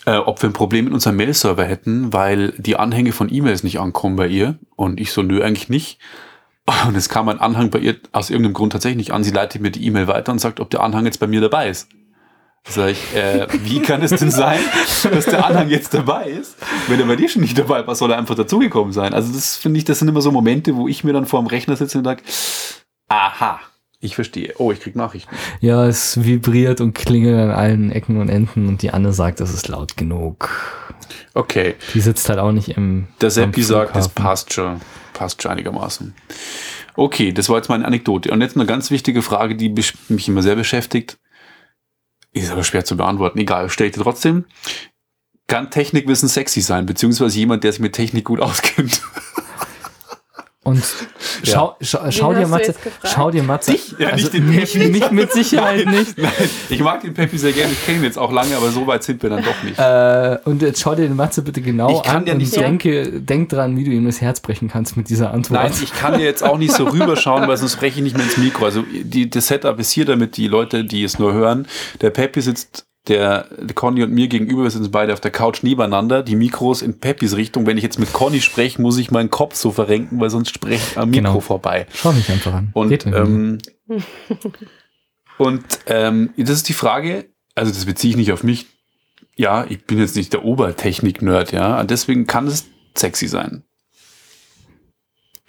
[0.06, 3.80] äh, ob wir ein Problem mit unserem Mail-Server hätten, weil die Anhänge von E-Mails nicht
[3.80, 4.58] ankommen bei ihr.
[4.78, 6.00] Und ich so, nö, eigentlich nicht.
[6.88, 9.26] Und es kam ein Anhang bei ihr aus irgendeinem Grund tatsächlich nicht an.
[9.26, 11.70] Sie leitet mir die E-Mail weiter und sagt, ob der Anhang jetzt bei mir dabei
[11.70, 11.90] ist.
[12.70, 14.60] Sag ich, äh, wie kann es denn sein,
[15.12, 16.56] dass der Anhang jetzt dabei ist,
[16.88, 19.14] wenn er bei dir schon nicht dabei war, soll er einfach dazugekommen sein?
[19.14, 21.48] Also das finde ich, das sind immer so Momente, wo ich mir dann vor dem
[21.48, 22.22] Rechner sitze und sage,
[23.08, 23.60] aha,
[24.00, 24.54] ich verstehe.
[24.58, 25.34] Oh, ich krieg Nachrichten.
[25.62, 29.54] Ja, es vibriert und klingelt an allen Ecken und Enden und die Anne sagt, das
[29.54, 30.50] ist laut genug.
[31.34, 33.08] Okay, Die sitzt halt auch nicht im.
[33.22, 34.24] der Seppi sagt, das Flughafen.
[34.24, 34.82] passt schon,
[35.14, 36.14] passt schon einigermaßen.
[36.96, 38.32] Okay, das war jetzt meine Anekdote.
[38.32, 39.70] Und jetzt eine ganz wichtige Frage, die
[40.10, 41.18] mich immer sehr beschäftigt.
[42.44, 43.40] Ist aber schwer zu beantworten.
[43.40, 44.46] Egal, stell ich dir trotzdem.
[45.48, 49.02] Kann Technikwissen sexy sein, beziehungsweise jemand, der sich mit Technik gut auskennt?
[50.68, 50.84] Und
[51.44, 52.76] schau, schau, schau Wen dir Matze,
[53.06, 53.96] schau dir Matze, Dich?
[53.98, 54.90] Ja, also nicht den mich, Peppi.
[54.90, 56.18] mich mit Sicherheit nicht.
[56.18, 56.30] Nein,
[56.68, 59.02] ich mag den Peppi sehr gerne, ich kenne ihn jetzt auch lange, aber so weit
[59.02, 59.80] sind wir dann doch nicht.
[59.80, 62.52] Äh, und jetzt schau dir den Matze bitte genau Ich kann an ja und nicht
[62.52, 65.64] so- denke, denk dran, wie du ihm das Herz brechen kannst mit dieser Antwort.
[65.64, 68.26] Nein, ich kann dir jetzt auch nicht so rüberschauen, weil sonst spreche ich nicht mehr
[68.26, 68.66] ins Mikro.
[68.66, 71.66] Also die, das Setup ist hier, damit die Leute, die es nur hören,
[72.02, 76.24] der Peppi sitzt der Conny und mir gegenüber, wir sitzen beide auf der Couch nebeneinander,
[76.24, 77.66] die Mikros in Peppis Richtung.
[77.66, 80.84] Wenn ich jetzt mit Conny spreche, muss ich meinen Kopf so verrenken, weil sonst spreche
[80.92, 81.40] ich am Mikro Genau.
[81.40, 81.88] vorbei.
[81.94, 82.70] Schau mich einfach an.
[82.74, 83.58] Und, ähm,
[85.38, 88.66] und ähm, das ist die Frage, also das beziehe ich nicht auf mich.
[89.36, 91.84] Ja, ich bin jetzt nicht der Obertechnik-Nerd, ja.
[91.84, 92.66] Deswegen kann es
[92.98, 93.64] sexy sein.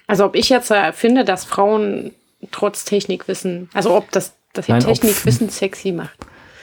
[0.07, 2.13] Also ob ich jetzt äh, finde, dass Frauen
[2.51, 6.19] trotz Technikwissen, also ob das, das Nein, ob- Technikwissen sexy macht.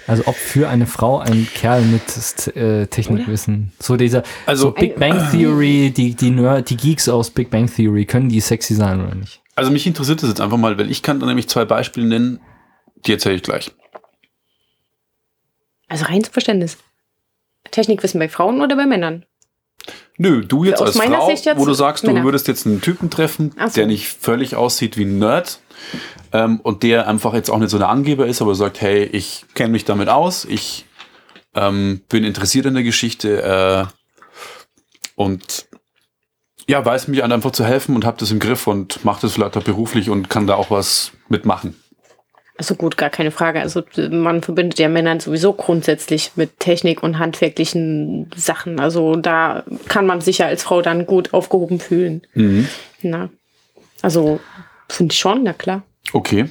[0.07, 4.97] Also ob für eine Frau ein Kerl mit äh, Technikwissen, so dieser Also- so Big
[4.99, 9.03] Bang Theory, die die Nerd, die Geeks aus Big Bang Theory, können die sexy sein
[9.03, 9.41] oder nicht?
[9.55, 12.39] Also mich interessiert das jetzt einfach mal, weil ich kann da nämlich zwei Beispiele nennen,
[13.05, 13.71] die erzähle ich gleich.
[15.87, 16.77] Also rein zum Verständnis.
[17.71, 19.25] Technikwissen bei Frauen oder bei Männern?
[20.17, 22.19] Nö, du jetzt Aus als meiner Frau, Sicht jetzt wo du sagst, Männer.
[22.21, 23.73] du würdest jetzt einen Typen treffen, so.
[23.75, 25.59] der nicht völlig aussieht wie ein Nerd
[26.35, 29.45] ähm, und der einfach jetzt auch nicht so der Angeber ist, aber sagt, hey, ich
[29.53, 30.85] kenne mich damit aus, ich
[31.53, 33.85] ähm, bin interessiert in der Geschichte äh,
[35.15, 35.67] und
[36.67, 39.55] ja, weiß mich einfach zu helfen und habe das im Griff und macht das vielleicht
[39.55, 41.75] auch beruflich und kann da auch was mitmachen.
[42.57, 43.61] Also gut, gar keine Frage.
[43.61, 48.79] Also man verbindet ja Männer sowieso grundsätzlich mit Technik und handwerklichen Sachen.
[48.79, 52.25] Also da kann man sich ja als Frau dann gut aufgehoben fühlen.
[52.33, 52.67] Mhm.
[53.01, 53.29] Na,
[54.01, 54.39] also
[54.89, 55.83] finde ich schon, na klar.
[56.15, 56.47] Okay.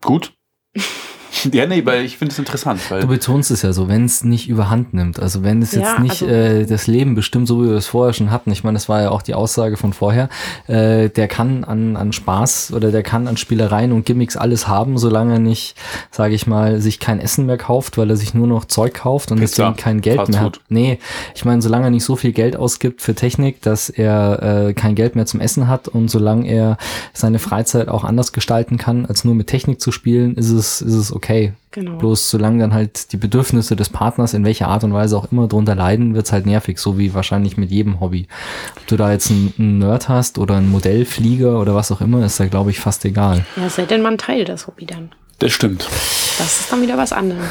[0.00, 0.32] Gut.
[1.52, 2.80] Ja, nee, weil ich finde es interessant.
[2.90, 5.20] Weil Du betonst es ja so, wenn es nicht überhand nimmt.
[5.20, 7.86] Also wenn es jetzt Ja, nicht also- äh, das Leben bestimmt, so wie wir es
[7.86, 8.50] vorher schon hatten.
[8.50, 10.28] Ich meine, das war ja auch die Aussage von vorher.
[10.66, 14.96] Äh, der kann an, an Spaß oder der kann an Spielereien und Gimmicks alles haben,
[14.98, 15.76] solange er nicht,
[16.10, 19.30] sage ich mal, sich kein Essen mehr kauft, weil er sich nur noch Zeug kauft
[19.32, 20.60] und Pizza, deswegen kein Geld mehr hat.
[20.68, 20.98] Nee,
[21.34, 24.94] ich meine, solange er nicht so viel Geld ausgibt für Technik, dass er äh, kein
[24.94, 26.76] Geld mehr zum Essen hat und solange er
[27.12, 30.94] seine Freizeit auch anders gestalten kann, als nur mit Technik zu spielen, ist es, ist
[30.94, 31.23] es okay.
[31.70, 31.96] Genau.
[31.98, 35.48] Bloß solange dann halt die Bedürfnisse des Partners in welcher Art und Weise auch immer
[35.48, 38.28] drunter leiden, wird's halt nervig, so wie wahrscheinlich mit jedem Hobby.
[38.76, 42.24] Ob du da jetzt einen, einen Nerd hast oder einen Modellflieger oder was auch immer,
[42.24, 43.44] ist da glaube ich fast egal.
[43.56, 45.12] Ja, sei denn man teilt das Hobby dann.
[45.40, 45.82] das stimmt.
[46.38, 47.50] Das ist dann wieder was anderes.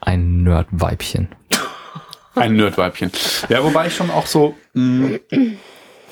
[0.00, 1.28] Ein Nerd-Weibchen.
[2.34, 3.10] Ein Nerdweibchen.
[3.48, 5.18] Ja, wobei ich schon auch so mh,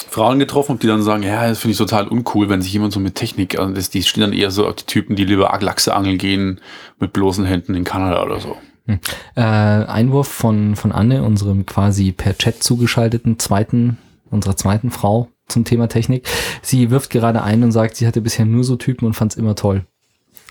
[0.08, 2.92] Frauen getroffen habe, die dann sagen, ja, das finde ich total uncool, wenn sich jemand
[2.92, 5.56] so mit Technik, also das, die stehen dann eher so auf die Typen, die lieber
[5.60, 6.60] Lachse angeln gehen
[6.98, 8.56] mit bloßen Händen in Kanada oder so.
[8.86, 13.96] Äh, Einwurf von, von Anne, unserem quasi per Chat zugeschalteten zweiten,
[14.30, 16.28] unserer zweiten Frau zum Thema Technik.
[16.62, 19.54] Sie wirft gerade ein und sagt, sie hatte bisher nur so Typen und fand's immer
[19.54, 19.86] toll.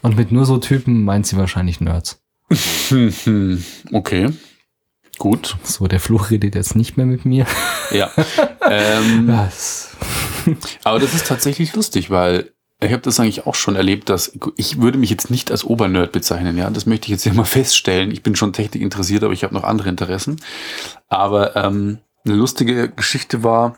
[0.01, 2.21] Und mit nur so Typen meint sie wahrscheinlich Nerds.
[2.89, 4.29] Hm, hm, okay.
[5.21, 5.55] Gut.
[5.61, 7.45] So, der Fluch redet jetzt nicht mehr mit mir.
[7.91, 8.09] Ja.
[8.67, 9.95] ähm, Was?
[10.83, 12.53] aber das ist tatsächlich lustig, weil
[12.83, 16.11] ich habe das eigentlich auch schon erlebt, dass ich würde mich jetzt nicht als Obernerd
[16.11, 16.71] bezeichnen, ja.
[16.71, 18.09] Das möchte ich jetzt hier mal feststellen.
[18.09, 20.41] Ich bin schon Technik interessiert, aber ich habe noch andere Interessen.
[21.07, 23.77] Aber ähm, eine lustige Geschichte war,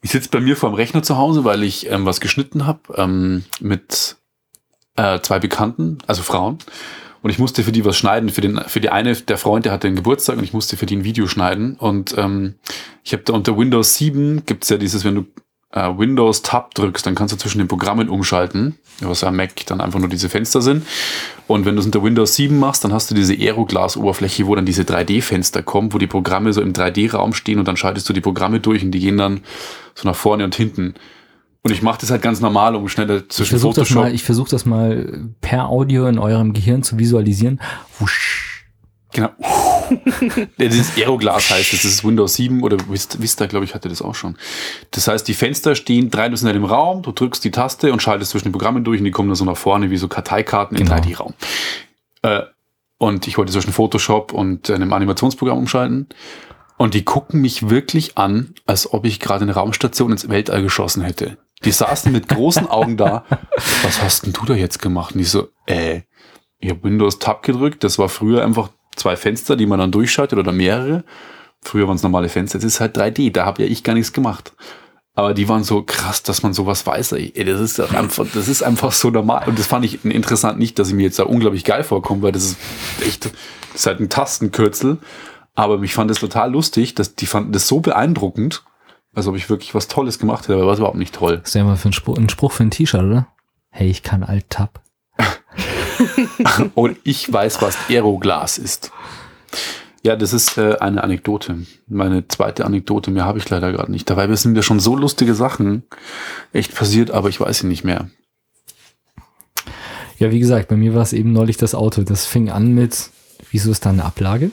[0.00, 2.80] ich sitze bei mir vor dem Rechner zu Hause, weil ich ähm, was geschnitten habe
[2.96, 4.16] ähm, mit
[4.96, 6.60] äh, zwei Bekannten, also Frauen.
[7.22, 8.28] Und ich musste für die was schneiden.
[8.28, 10.86] Für, den, für die eine, der Freund, der hatte einen Geburtstag und ich musste für
[10.86, 11.76] die ein Video schneiden.
[11.76, 12.54] Und ähm,
[13.04, 15.26] ich habe da unter Windows 7 gibt's ja dieses, wenn du
[15.72, 19.66] äh, Windows Tab drückst, dann kannst du zwischen den Programmen umschalten, was ja am Mac
[19.66, 20.86] dann einfach nur diese Fenster sind.
[21.46, 24.66] Und wenn du es unter Windows 7 machst, dann hast du diese Aeroglas-Oberfläche, wo dann
[24.66, 28.20] diese 3D-Fenster kommen, wo die Programme so im 3D-Raum stehen und dann schaltest du die
[28.20, 29.40] Programme durch und die gehen dann
[29.94, 30.94] so nach vorne und hinten.
[31.64, 34.04] Und ich mache das halt ganz normal, um schneller Ich zwischen versuche das, Photoshop.
[34.04, 37.60] mal, ich versuch das mal per Audio in eurem Gehirn zu visualisieren.
[38.00, 38.66] Wusch.
[39.12, 39.28] Genau.
[40.58, 44.14] Dieses Aeroglas heißt es, das ist Windows 7 oder Vista, glaube ich, hatte das auch
[44.14, 44.36] schon.
[44.90, 48.44] Das heißt, die Fenster stehen traditionell im Raum, du drückst die Taste und schaltest zwischen
[48.48, 50.96] den Programmen durch und die kommen dann so nach vorne wie so Karteikarten Genau.
[50.96, 51.34] im 3D-Raum.
[52.22, 52.40] Äh,
[52.98, 56.08] und ich wollte zwischen Photoshop und äh, einem Animationsprogramm umschalten.
[56.78, 61.02] Und die gucken mich wirklich an, als ob ich gerade eine Raumstation ins Weltall geschossen
[61.02, 61.36] hätte.
[61.64, 63.24] Die saßen mit großen Augen da.
[63.82, 65.14] Was hast denn du da jetzt gemacht?
[65.14, 66.02] Und ich so, äh,
[66.58, 67.84] ich habe Windows Tab gedrückt.
[67.84, 71.04] Das war früher einfach zwei Fenster, die man dann durchschaltet oder mehrere.
[71.60, 72.58] Früher waren es normale Fenster.
[72.58, 73.32] Jetzt ist halt 3D.
[73.32, 74.52] Da habe ja ich gar nichts gemacht.
[75.14, 77.12] Aber die waren so krass, dass man sowas weiß.
[77.12, 79.46] Ey, das ist einfach, das ist einfach so normal.
[79.46, 82.32] Und das fand ich interessant nicht, dass ich mir jetzt da unglaublich geil vorkomme, weil
[82.32, 82.56] das ist
[83.06, 83.32] echt, das
[83.74, 84.98] ist halt ein Tastenkürzel.
[85.54, 88.64] Aber mich fand es total lustig, dass die fanden das so beeindruckend,
[89.14, 91.38] als ob ich wirklich was Tolles gemacht hätte, aber war es überhaupt nicht toll.
[91.38, 93.28] Das ist ja mal für ein Spruch, ein Spruch für ein T-Shirt, oder?
[93.70, 94.82] Hey, ich kann Alt-Tab.
[96.74, 98.90] Und ich weiß, was Aeroglas ist.
[100.02, 101.64] Ja, das ist äh, eine Anekdote.
[101.86, 104.10] Meine zweite Anekdote, mehr habe ich leider gerade nicht.
[104.10, 105.84] Dabei sind mir schon so lustige Sachen
[106.52, 108.10] echt passiert, aber ich weiß sie nicht mehr.
[110.18, 112.02] Ja, wie gesagt, bei mir war es eben neulich das Auto.
[112.02, 113.10] Das fing an mit,
[113.50, 114.50] wieso ist da eine Ablage?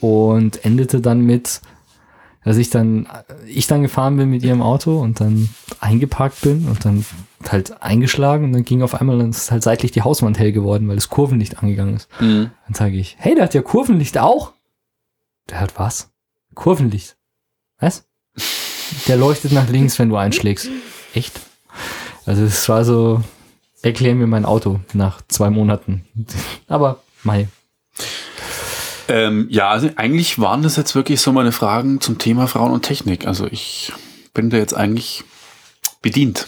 [0.00, 1.60] Und endete dann mit,
[2.48, 3.06] dass ich dann,
[3.46, 7.04] ich dann gefahren bin mit ihrem Auto und dann eingeparkt bin und dann
[7.46, 10.88] halt eingeschlagen und dann ging auf einmal, dann ist halt seitlich die Hauswand hell geworden,
[10.88, 12.08] weil das Kurvenlicht angegangen ist.
[12.66, 14.54] Dann sage ich, hey, der hat ja Kurvenlicht auch.
[15.50, 16.10] Der hat was?
[16.54, 17.18] Kurvenlicht.
[17.80, 18.08] Was?
[19.08, 20.70] Der leuchtet nach links, wenn du einschlägst.
[21.12, 21.38] Echt?
[22.24, 23.22] Also es war so,
[23.82, 26.06] erklär mir mein Auto nach zwei Monaten.
[26.66, 27.48] Aber mei.
[29.08, 32.82] Ähm, ja, also eigentlich waren das jetzt wirklich so meine Fragen zum Thema Frauen und
[32.82, 33.26] Technik.
[33.26, 33.92] Also ich
[34.34, 35.24] bin da jetzt eigentlich
[36.02, 36.46] bedient,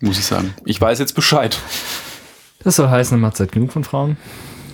[0.00, 0.54] muss ich sagen.
[0.64, 1.58] Ich weiß jetzt Bescheid.
[2.64, 4.16] Das soll heißen, man hat Zeit genug von Frauen.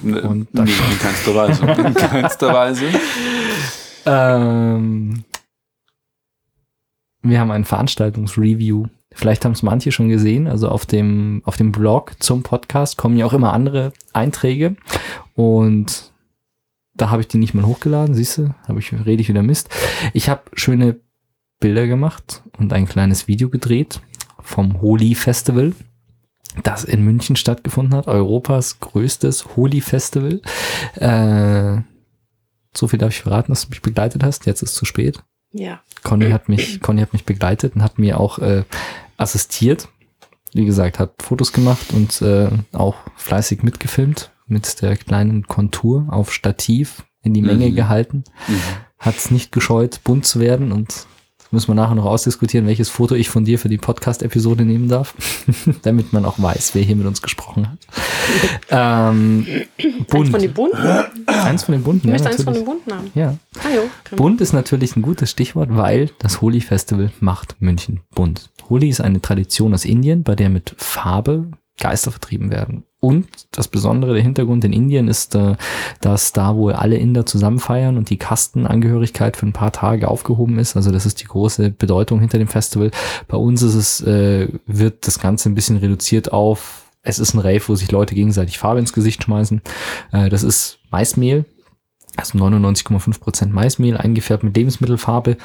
[0.02, 1.66] Ne, Und nee, in keinster Weise.
[1.66, 2.86] In keinster Weise.
[4.06, 5.24] Ähm,
[7.20, 8.86] wir haben ein Veranstaltungsreview.
[9.12, 10.46] Vielleicht haben es manche schon gesehen.
[10.46, 14.76] Also auf dem, auf dem Blog zum Podcast kommen ja auch immer andere Einträge.
[15.34, 16.10] Und
[16.98, 18.14] da habe ich die nicht mal hochgeladen.
[18.14, 19.70] Siehst du, habe ich, rede ich wieder Mist.
[20.12, 21.00] Ich habe schöne
[21.60, 24.00] Bilder gemacht und ein kleines Video gedreht
[24.40, 25.72] vom Holi Festival,
[26.62, 28.06] das in München stattgefunden hat.
[28.06, 30.40] Europas größtes Holi Festival.
[30.94, 31.82] Äh,
[32.76, 34.46] so viel darf ich verraten, dass du mich begleitet hast.
[34.46, 35.22] Jetzt ist zu spät.
[35.52, 35.80] Ja.
[36.02, 38.64] Conny hat mich, Conny hat mich begleitet und hat mir auch äh,
[39.16, 39.88] assistiert.
[40.52, 46.32] wie gesagt, hat Fotos gemacht und äh, auch fleißig mitgefilmt mit der kleinen Kontur auf
[46.32, 47.74] Stativ in die Menge Mhm.
[47.74, 48.24] gehalten.
[48.48, 48.60] Mhm.
[48.98, 51.06] Hat es nicht gescheut, bunt zu werden und
[51.50, 55.14] müssen wir nachher noch ausdiskutieren, welches Foto ich von dir für die Podcast-Episode nehmen darf,
[55.82, 57.78] damit man auch weiß, wer hier mit uns gesprochen hat.
[58.70, 59.46] ähm,
[59.78, 60.28] Eins bunt.
[60.30, 60.86] von den bunten?
[61.26, 63.10] Eins von den bunten, Du ja, möchtest eins von den bunten haben.
[63.14, 63.34] Ja.
[63.64, 63.82] Ah, jo.
[64.04, 64.16] Okay.
[64.16, 68.50] Bunt ist natürlich ein gutes Stichwort, weil das Holi Festival macht München bunt.
[68.68, 72.84] Holi ist eine Tradition aus Indien, bei der mit Farbe Geister vertrieben werden.
[73.00, 75.56] Und das Besondere, der Hintergrund in Indien ist, äh,
[76.00, 80.58] dass da wohl alle Inder zusammen feiern und die Kastenangehörigkeit für ein paar Tage aufgehoben
[80.58, 80.76] ist.
[80.76, 82.90] Also das ist die große Bedeutung hinter dem Festival.
[83.28, 87.38] Bei uns ist es, äh, wird das Ganze ein bisschen reduziert auf, es ist ein
[87.38, 89.62] Rave, wo sich Leute gegenseitig Farbe ins Gesicht schmeißen.
[90.12, 91.44] Äh, das ist Maismehl,
[92.16, 95.36] also 99,5% Maismehl eingefärbt mit Lebensmittelfarbe,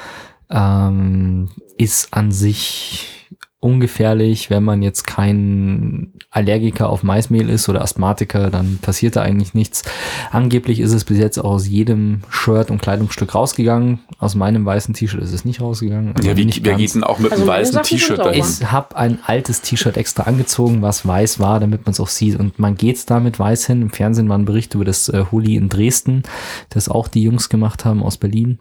[0.50, 3.28] ähm, ist an sich
[3.64, 9.54] ungefährlich, wenn man jetzt kein Allergiker auf Maismehl ist oder Asthmatiker, dann passiert da eigentlich
[9.54, 9.84] nichts.
[10.30, 14.00] Angeblich ist es bis jetzt auch aus jedem Shirt und Kleidungsstück rausgegangen.
[14.18, 16.10] Aus meinem weißen T-Shirt ist es nicht rausgegangen.
[16.10, 18.44] aber Ja, wie, nicht wer geht denn auch mit Also einem weißen T-Shirt dahin?
[18.44, 22.38] Ich habe ein altes T-Shirt extra angezogen, was weiß war, damit man es auch sieht.
[22.38, 23.80] Und man geht's da mit weiß hin.
[23.80, 26.24] Im Fernsehen war ein Bericht über das äh, Holi in Dresden,
[26.68, 28.58] das auch die Jungs gemacht haben aus Berlin.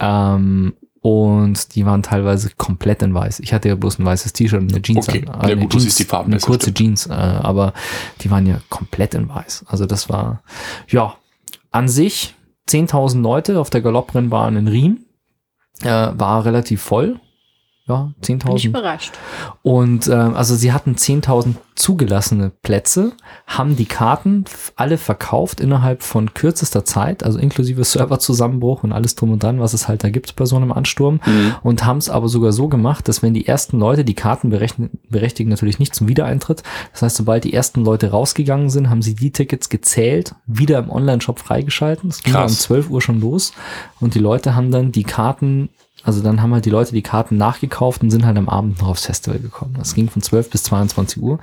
[0.00, 0.74] Ähm,
[1.06, 3.38] und die waren teilweise komplett in weiß.
[3.38, 5.24] Ich hatte ja bloß ein weißes T-Shirt und eine Jeans Okay.
[5.28, 5.34] an.
[5.34, 6.78] Ja, eine gut, du Jeans, siehst die Farben Eine kurze stimmt.
[6.78, 7.74] Jeans, äh, aber
[8.22, 9.66] die waren ja komplett in weiß.
[9.68, 10.42] Also das war,
[10.88, 11.14] ja,
[11.70, 12.34] an sich
[12.68, 14.98] 10.000 Leute auf der Galopprennbahn in Riem.
[15.82, 15.86] Äh,
[16.18, 17.20] war relativ voll.
[17.88, 18.66] Ja, Bin ich 10.000.
[18.66, 19.12] überrascht.
[19.62, 23.12] Und ähm, also sie hatten 10.000 zugelassene Plätze,
[23.46, 24.44] haben die Karten
[24.74, 29.72] alle verkauft innerhalb von kürzester Zeit, also inklusive Serverzusammenbruch und alles drum und dran, was
[29.72, 31.20] es halt da gibt bei so einem Ansturm.
[31.24, 31.54] Mhm.
[31.62, 34.98] Und haben es aber sogar so gemacht, dass wenn die ersten Leute, die Karten berechnen,
[35.08, 36.64] berechtigen natürlich nicht zum Wiedereintritt.
[36.92, 40.90] Das heißt, sobald die ersten Leute rausgegangen sind, haben sie die Tickets gezählt, wieder im
[40.90, 42.08] Online-Shop freigeschalten.
[42.08, 42.62] Das ging ja um Krass.
[42.62, 43.52] 12 Uhr schon los.
[44.00, 45.68] Und die Leute haben dann die Karten,
[46.06, 48.88] also dann haben halt die Leute die Karten nachgekauft und sind halt am Abend noch
[48.88, 49.74] aufs Festival gekommen.
[49.76, 51.40] Das ging von 12 bis 22 Uhr.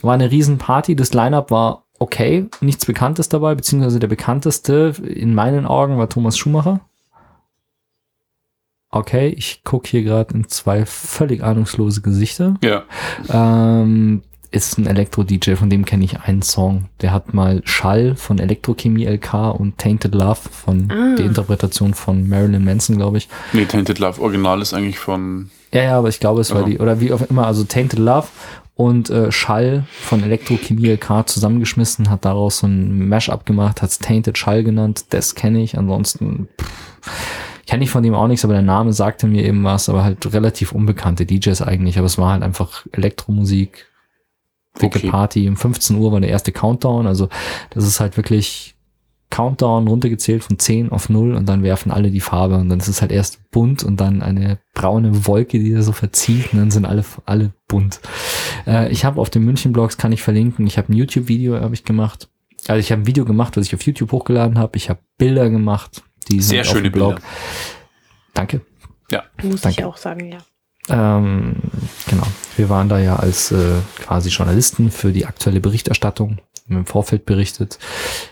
[0.00, 0.96] War eine Riesenparty.
[0.96, 2.48] Das Line-Up war okay.
[2.62, 6.80] Nichts Bekanntes dabei, beziehungsweise der bekannteste in meinen Augen war Thomas Schumacher.
[8.88, 12.54] Okay, ich gucke hier gerade in zwei völlig ahnungslose Gesichter.
[12.62, 12.84] Ja.
[13.28, 14.22] Ähm,
[14.52, 16.84] ist ein Elektro-DJ, von dem kenne ich einen Song.
[17.00, 21.16] Der hat mal Schall von Elektrochemie LK und Tainted Love von Ah.
[21.16, 23.28] der Interpretation von Marilyn Manson, glaube ich.
[23.52, 25.50] Nee, Tainted Love Original ist eigentlich von.
[25.72, 26.66] Ja, ja, aber ich glaube, es war Aha.
[26.68, 28.28] die, oder wie auch immer, also Tainted Love
[28.74, 34.36] und äh, Schall von Elektrochemie LK zusammengeschmissen, hat daraus so ein Mashup gemacht, hat's Tainted
[34.36, 36.48] Schall genannt, das kenne ich, ansonsten
[37.66, 40.32] kenne ich von dem auch nichts, aber der Name sagte mir eben was, aber halt
[40.34, 43.86] relativ unbekannte DJs eigentlich, aber es war halt einfach Elektromusik,
[44.80, 45.10] dicke Okay.
[45.10, 47.28] Party, um 15 Uhr war der erste Countdown, also
[47.70, 48.74] das ist halt wirklich
[49.30, 52.88] Countdown runtergezählt von 10 auf 0 und dann werfen alle die Farbe und dann ist
[52.88, 56.70] es halt erst bunt und dann eine braune Wolke, die da so verzieht und dann
[56.70, 58.00] sind alle, alle bunt.
[58.66, 61.84] Äh, ich habe auf den München-Blogs, kann ich verlinken, ich habe ein YouTube-Video habe ich
[61.84, 62.28] gemacht.
[62.68, 64.76] Also ich habe ein Video gemacht, was ich auf YouTube hochgeladen habe.
[64.76, 67.14] Ich habe Bilder gemacht, die sind Sehr auf schöne dem Blog.
[67.14, 67.28] Bilder.
[68.34, 68.60] Danke.
[69.42, 69.80] Muss Danke.
[69.80, 70.38] ich auch sagen, ja.
[70.88, 71.54] Ähm,
[72.08, 72.26] genau.
[72.56, 77.78] Wir waren da ja als äh, quasi Journalisten für die aktuelle Berichterstattung im Vorfeld berichtet.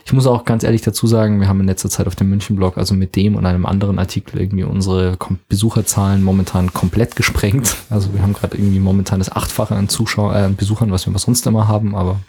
[0.05, 2.77] Ich muss auch ganz ehrlich dazu sagen, wir haben in letzter Zeit auf dem München-Blog,
[2.77, 7.75] also mit dem und einem anderen Artikel irgendwie unsere Kom Besucherzahlen momentan komplett gesprengt.
[7.89, 11.17] Also wir haben gerade irgendwie momentan das Achtfache an Zuschauern, äh, an Besuchern, was wir
[11.19, 12.19] sonst immer haben, aber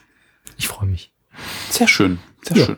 [0.58, 1.12] ich freue mich.
[1.70, 2.66] Sehr schön, sehr Ja.
[2.66, 2.76] schön.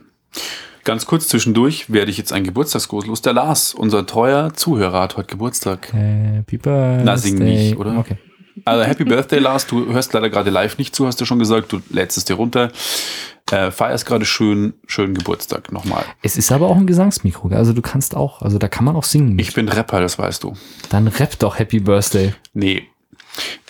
[0.85, 3.23] Ganz kurz zwischendurch werde ich jetzt ein Geburtstagsgruß los.
[3.23, 5.92] Der Lars, unser treuer Zuhörer, hat heute Geburtstag.
[5.92, 7.05] Happy Birthday.
[7.05, 7.99] Na, sing nicht, oder?
[7.99, 8.18] Okay.
[8.66, 9.66] Also Happy Birthday, Lars.
[9.66, 11.73] Du hörst leider gerade live nicht zu, hast du schon gesagt.
[11.73, 12.70] Du lädst es dir runter.
[13.51, 16.05] Äh, feierst gerade schön, schönen Geburtstag nochmal.
[16.23, 19.05] Es ist aber auch ein Gesangsmikro, also du kannst auch, also da kann man auch
[19.05, 19.38] singen.
[19.38, 20.55] Ich bin Rapper, das weißt du.
[20.88, 22.35] Dann rapp doch Happy Birthday.
[22.55, 22.88] Nee.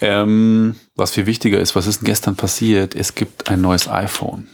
[0.01, 2.95] Ähm, was viel wichtiger ist, was ist denn gestern passiert?
[2.95, 4.47] Es gibt ein neues iPhone.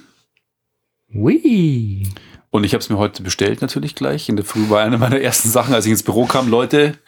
[1.09, 2.09] Wee.
[2.51, 4.29] Und ich habe es mir heute bestellt natürlich gleich.
[4.29, 6.49] In der Früh war eine meiner ersten Sachen, als ich ins Büro kam.
[6.49, 6.99] Leute,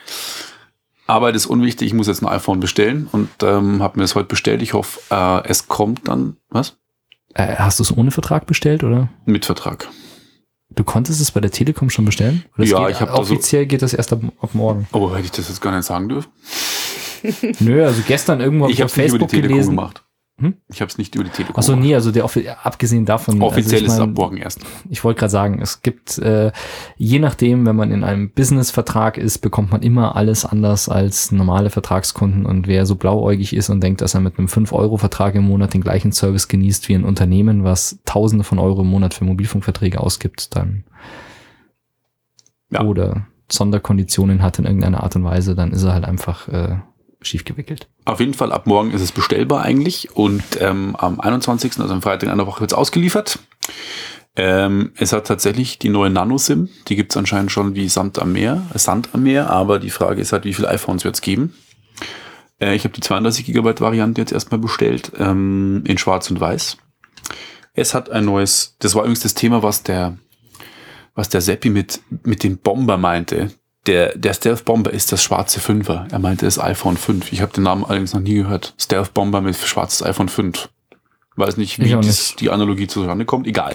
[1.07, 3.09] Arbeit ist unwichtig, ich muss jetzt ein iPhone bestellen.
[3.11, 4.63] Und ähm, habe mir das heute bestellt.
[4.63, 6.77] Ich hoffe, äh, es kommt dann, was?
[7.35, 9.09] Äh, hast du es ohne Vertrag bestellt, oder?
[9.25, 9.89] Mit Vertrag.
[10.71, 12.45] Du konntest es bei der Telekom schon bestellen?
[12.57, 14.87] Ja, geht, ich hab da so- offiziell geht das erst ab, ab morgen.
[14.93, 16.31] Oh, hätte ich das jetzt gar nicht sagen dürfen?
[17.61, 19.71] Nö, also gestern irgendwo hab Ich habe auf Facebook Telekom gelesen.
[19.77, 20.03] gemacht.
[20.43, 20.55] Hm?
[20.67, 21.57] Ich habe es nicht über die Telekom.
[21.57, 22.25] Achso, nee, also der
[22.65, 23.41] abgesehen davon.
[23.41, 24.59] Offiziell also ist es ab morgen erst.
[24.91, 26.51] Ich wollte gerade sagen, es gibt, äh,
[26.97, 31.71] je nachdem, wenn man in einem Business-Vertrag ist, bekommt man immer alles anders als normale
[31.71, 32.45] Vertragskunden.
[32.45, 35.81] Und wer so blauäugig ist und denkt, dass er mit einem 5-Euro-Vertrag im Monat den
[35.81, 40.57] gleichen Service genießt wie ein Unternehmen, was Tausende von Euro im Monat für Mobilfunkverträge ausgibt,
[40.57, 40.83] dann
[42.71, 42.83] Ja.
[42.83, 46.79] oder Sonderkonditionen hat in irgendeiner Art und Weise, dann ist er halt einfach äh,
[47.27, 47.89] schief gewickelt.
[48.05, 52.03] Auf jeden Fall ab morgen ist es bestellbar eigentlich und ähm, am 21., also am
[52.03, 53.39] Freitag in einer Woche wird es ausgeliefert.
[54.35, 58.33] Ähm, es hat tatsächlich die neue Nano-SIM, die gibt es anscheinend schon wie Sand am
[58.33, 61.21] Meer, äh, Sand am Meer, aber die Frage ist halt, wie viele iPhones wird es
[61.21, 61.55] geben?
[62.59, 66.79] Äh, ich habe die 32 GB Variante jetzt erstmal bestellt, ähm, in schwarz und weiß.
[67.75, 70.17] Es hat ein neues, das war übrigens das Thema, was der,
[71.15, 73.51] was der Seppi mit, mit dem Bomber meinte.
[73.87, 76.07] Der, der Stealth Bomber ist das schwarze Fünfer.
[76.11, 77.33] Er meinte das iPhone 5.
[77.33, 78.75] Ich habe den Namen allerdings noch nie gehört.
[78.79, 80.69] Stealth Bomber mit schwarzes iPhone 5.
[81.35, 82.41] Weiß nicht, wie das, nicht.
[82.41, 83.47] die Analogie zustande kommt.
[83.47, 83.75] Egal.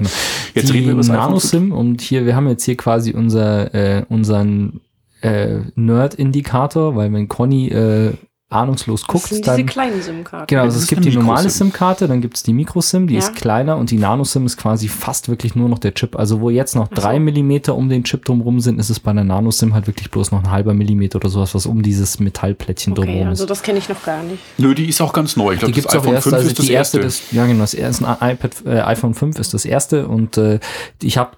[0.53, 1.53] Jetzt die reden wir über das iPhone 5.
[1.53, 4.79] Nano-SIM und hier, wir haben jetzt hier quasi unser, äh, unseren
[5.21, 8.13] äh, Nerd-Indikator, weil wenn Conny äh,
[8.49, 10.47] ahnungslos Das guckt, sind diese dann kleinen SIM-Karten.
[10.47, 11.49] Genau, Das also es gibt die normale.
[11.49, 13.19] SIM-Karte, dann gibt es die Micro-SIM, die Ja.
[13.19, 16.15] ist kleiner und die Nano-SIM ist quasi fast wirklich nur noch der Chip.
[16.17, 17.01] Also wo jetzt noch Ach so.
[17.01, 20.31] drei Millimeter um den Chip drumherum sind, ist es bei einer Nano-SIM halt wirklich bloß
[20.31, 23.49] noch ein halber Millimeter oder sowas, was um dieses Metallplättchen Okay, drumherum also ist.
[23.49, 24.39] das kenne ich noch gar nicht.
[24.57, 25.51] Nö, die ist auch ganz neu.
[25.53, 27.23] Ich Die glaube, gibt's das auch iPhone erst, 5 also ist das die erste, erste.
[27.25, 30.59] das, ja genau, das erste iPad, äh, iPhone 5 ist das erste und äh,
[31.01, 31.31] ich habe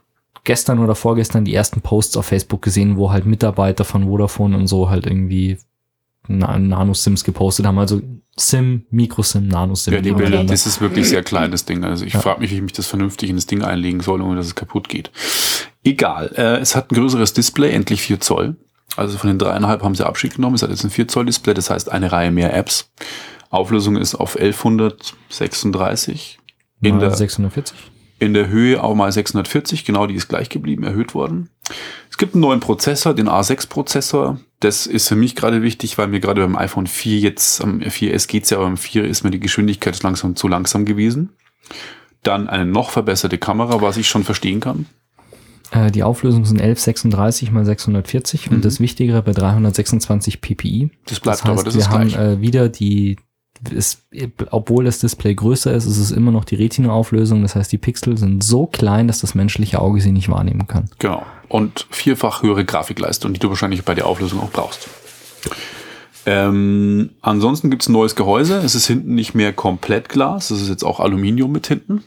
[0.43, 4.67] gestern oder vorgestern die ersten Posts auf Facebook gesehen, wo halt Mitarbeiter von Vodafone und
[4.67, 5.57] so halt irgendwie
[6.27, 8.01] Nano-Sims gepostet haben, also
[8.37, 9.93] SIM, Micro-SIM, Nano-SIM.
[9.93, 10.11] Ja, die.
[10.11, 11.83] Bilder, das ist wirklich sehr klein, das Ding.
[11.83, 12.21] Also ich Ja.
[12.21, 14.55] frage mich, wie ich mich das vernünftig in das Ding einlegen soll, ohne dass es
[14.55, 15.11] kaputt geht.
[15.83, 16.31] Egal.
[16.35, 18.55] Äh, es hat ein größeres Display, endlich 4 Zoll.
[18.95, 20.55] Also von den dreieinhalb haben sie Abschied genommen.
[20.55, 22.91] Es hat jetzt ein 4 Zoll Display, das heißt eine Reihe mehr Apps.
[23.49, 26.39] Auflösung ist auf 1136.
[26.81, 27.77] In Mal der, 640.
[28.19, 31.49] in der Höhe auch mal 640, genau, die ist gleich geblieben, erhöht worden.
[32.09, 34.39] Es gibt einen neuen Prozessor, den A6-Prozessor.
[34.59, 38.27] Das ist für mich gerade wichtig, weil mir gerade beim iPhone 4 jetzt, am 4S
[38.27, 41.29] geht's ja, aber beim 4 ist mir die Geschwindigkeit langsam zu langsam gewesen.
[42.23, 44.85] Dann eine noch verbesserte Kamera, was ich schon verstehen kann.
[45.71, 48.57] Äh, die Auflösung sind 1136 mal 640 Mhm.
[48.57, 50.89] und das Wichtigere bei 326 ppi.
[51.05, 52.21] Das bleibt das heißt, aber, das wir ist haben gleich.
[52.21, 53.17] äh, wieder die,
[53.75, 54.03] es,
[54.51, 57.41] obwohl das Display größer ist, ist es immer noch die Retina-Auflösung.
[57.41, 60.89] Das heißt, die Pixel sind so klein, dass das menschliche Auge sie nicht wahrnehmen kann.
[60.99, 61.25] Genau.
[61.47, 64.87] Und vierfach höhere Grafikleistung, die du wahrscheinlich bei der Auflösung auch brauchst.
[66.25, 68.57] Ähm, ansonsten gibt's ein neues Gehäuse.
[68.57, 70.51] Es ist hinten nicht mehr komplett Glas.
[70.51, 72.03] Es ist jetzt auch Aluminium mit hinten.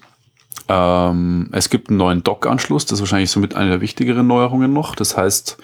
[0.68, 2.86] Ähm, es gibt einen neuen Dock-Anschluss.
[2.86, 4.94] Das ist wahrscheinlich somit eine der wichtigeren Neuerungen noch.
[4.94, 5.58] Das heißt,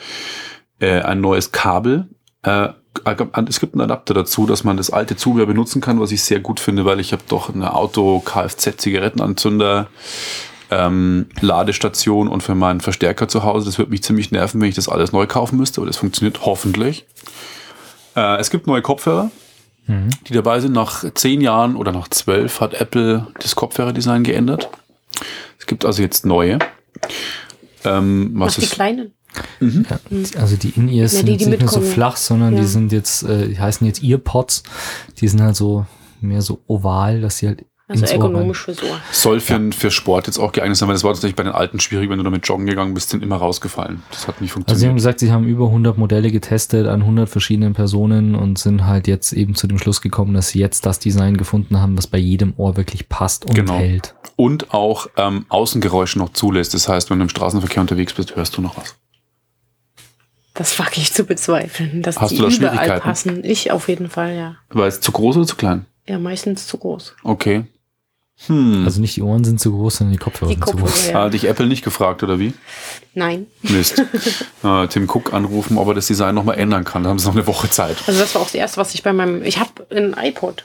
[0.81, 2.09] äh, ein neues Kabel.
[2.43, 2.71] Äh,
[3.49, 6.41] es gibt einen Adapter dazu, dass man das alte Zubehör benutzen kann, was ich sehr
[6.41, 9.87] gut finde, weil ich habe doch eine Auto-Kfz-Zigarettenanzünder
[10.71, 13.67] ähm, Ladestation und für meinen Verstärker zu Hause.
[13.67, 16.45] Das wird mich ziemlich nerven, wenn ich das alles neu kaufen müsste, aber das funktioniert
[16.45, 17.07] hoffentlich.
[18.17, 19.31] Äh, es gibt neue Kopfhörer,
[19.87, 20.11] Mhm.
[20.29, 20.75] die dabei sind.
[20.75, 24.69] Nach zehn Jahren oder nach zwölf hat Apple das Kopfhörerdesign geändert.
[25.59, 26.59] Es gibt also jetzt neue.
[27.85, 29.15] Ähm, Was was die ist, kleinen.
[29.61, 29.99] Ja,
[30.41, 32.61] also die In-Ears Ja, sind die, die nicht mehr so flach, sondern Ja.
[32.61, 34.63] die sind jetzt, äh, die heißen jetzt Earpods.
[35.21, 35.87] Die sind halt so
[36.21, 39.01] mehr so oval, dass sie halt Also ins Ohr rein- ergonomisch fürs Ohr.
[39.13, 41.81] soll für, für Sport jetzt auch geeignet sein, weil das war tatsächlich bei den alten
[41.81, 44.03] schwierig, wenn du damit joggen gegangen bist, sind immer rausgefallen.
[44.11, 44.95] Das hat nicht Also sie haben funktioniert.
[44.97, 49.33] gesagt, sie haben über 100 Modelle getestet an 100 verschiedenen Personen und sind halt jetzt
[49.33, 52.53] eben zu dem Schluss gekommen, dass sie jetzt das Design gefunden haben, was bei jedem
[52.57, 53.75] Ohr wirklich passt und Genau.
[53.75, 54.15] hält.
[54.37, 56.75] Und auch ähm, Außengeräusche noch zulässt.
[56.75, 58.97] Das heißt, wenn du im Straßenverkehr unterwegs bist, hörst du noch was.
[60.59, 63.01] Das wage ich zu bezweifeln, dass Hast die du da überall Schwierigkeiten?
[63.01, 63.45] passen.
[63.45, 64.57] Ich auf jeden Fall, ja.
[64.71, 65.87] War es zu groß oder zu klein?
[66.09, 67.15] Ja, meistens zu groß.
[67.23, 67.65] Okay.
[68.47, 68.83] Hm.
[68.85, 70.91] Also nicht die Ohren sind zu groß, sondern die Kopfhörer Die sind zu groß.
[70.91, 71.25] Kopfhörer, ja.
[71.27, 72.55] Hat dich Apple nicht gefragt, oder wie?
[73.15, 73.47] Nein.
[73.63, 74.03] Mist.
[74.65, 77.05] äh, Tim Cook anrufen, ob er das Design nochmal ändern kann.
[77.05, 77.97] Da haben sie noch eine Woche Zeit.
[78.09, 79.45] Also das war auch das erste, was ich bei meinem.
[79.45, 80.65] Ich habe ein iPod.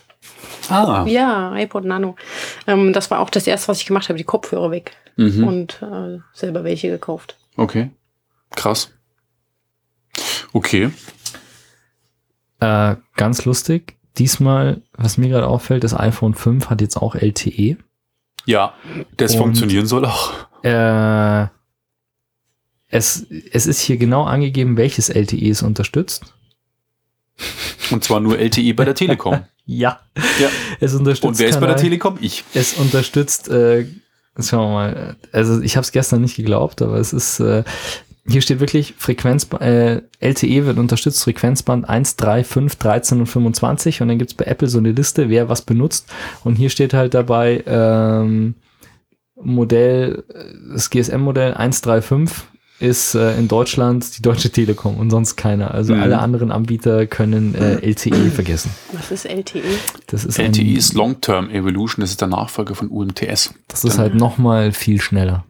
[0.70, 1.06] Ah.
[1.08, 2.16] Ja, iPod Nano.
[2.66, 4.94] Ähm, das war auch das erste, was ich gemacht habe, die Kopfhörer weg.
[5.18, 5.48] Mhm.
[5.48, 7.38] Und äh, selber welche gekauft.
[7.58, 7.92] Okay.
[8.56, 8.90] Krass.
[10.54, 10.92] Okay.
[12.60, 13.96] Äh, ganz lustig.
[14.18, 17.78] Diesmal, was mir gerade auffällt, das iPhone 5 hat jetzt auch LTE.
[18.46, 18.74] Ja,
[19.18, 20.34] das Und- funktionieren soll auch.
[20.64, 21.48] Äh,
[22.90, 26.34] es, es ist hier genau angegeben, welches LTE es unterstützt.
[27.90, 29.44] Und zwar nur LTE bei der Telekom.
[29.66, 30.02] Ja.
[30.42, 30.50] Ja.
[30.82, 32.18] Es unterstützt Und wer ist bei der Telekom?
[32.20, 32.44] Ich.
[32.54, 33.86] Es unterstützt, äh,
[34.38, 37.64] schauen wir mal, also ich habe es gestern nicht geglaubt, aber es ist, äh,
[38.28, 44.02] hier steht wirklich Frequenz, äh, LTE wird unterstützt, Frequenzband 1, 3, 5, 13 und 25
[44.02, 46.10] und dann gibt's bei Apple so eine Liste, wer was benutzt
[46.44, 48.56] und hier steht halt dabei ähm,
[49.36, 52.48] Modell, äh, das GSM-Modell 135
[52.80, 55.74] ist äh, in Deutschland die Deutsche Telekom und sonst keiner.
[55.74, 56.02] Also Mhm.
[56.02, 58.72] alle anderen Anbieter können äh, LTE vergessen.
[58.94, 59.26] Was ist?
[59.26, 59.62] LTE?
[60.08, 63.54] Das ist, LTE ein, ist Long-Term Evolution, das ist der Nachfolger von UMTS.
[63.68, 65.46] das ist halt noch mal viel schneller.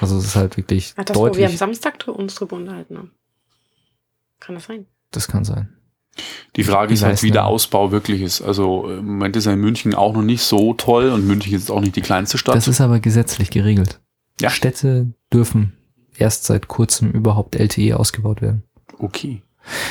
[0.00, 1.58] Also es ist halt wirklich Ach, das, wo wir am deutlich.
[1.58, 3.10] Samstag uns drüber unterhalten haben.
[4.40, 4.86] Kann das sein?
[5.10, 5.72] Das kann sein.
[6.56, 7.44] Die Frage Ich ist halt, wie der.
[7.46, 8.40] Ausbau wirklich ist.
[8.40, 11.70] Also im Moment ist er in München auch noch nicht so toll und München ist
[11.70, 12.54] auch nicht die kleinste Stadt.
[12.54, 14.00] Das ist aber gesetzlich geregelt.
[14.40, 14.50] Ja.
[14.50, 15.72] Städte dürfen
[16.16, 18.62] erst seit kurzem überhaupt LTE ausgebaut werden.
[18.98, 19.42] okay.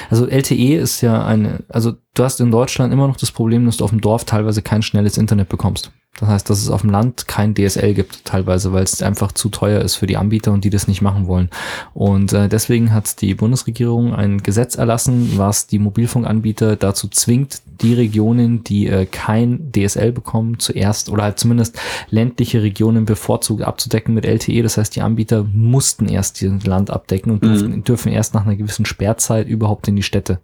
[0.10, 3.76] Also LTE ist ja eine, also du hast in Deutschland immer noch das Problem, dass
[3.76, 5.92] du auf dem Dorf teilweise kein schnelles Internet bekommst.
[6.20, 9.50] Das heißt, dass es auf dem Land kein DSL gibt, teilweise, weil es einfach zu
[9.50, 11.50] teuer ist für die Anbieter und die das nicht machen wollen.
[11.94, 17.94] Und äh, deswegen hat die Bundesregierung ein Gesetz erlassen, was die Mobilfunkanbieter dazu zwingt, die
[17.94, 21.78] Regionen, die äh, kein DSL bekommen, zuerst oder halt zumindest
[22.10, 24.64] ländliche Regionen bevorzugt abzudecken mit LTE.
[24.64, 28.56] Das heißt, die Anbieter mussten erst ihr Land abdecken und durften, dürfen erst nach einer
[28.56, 30.40] gewissen Sperrzeit überhaupt in die Städte.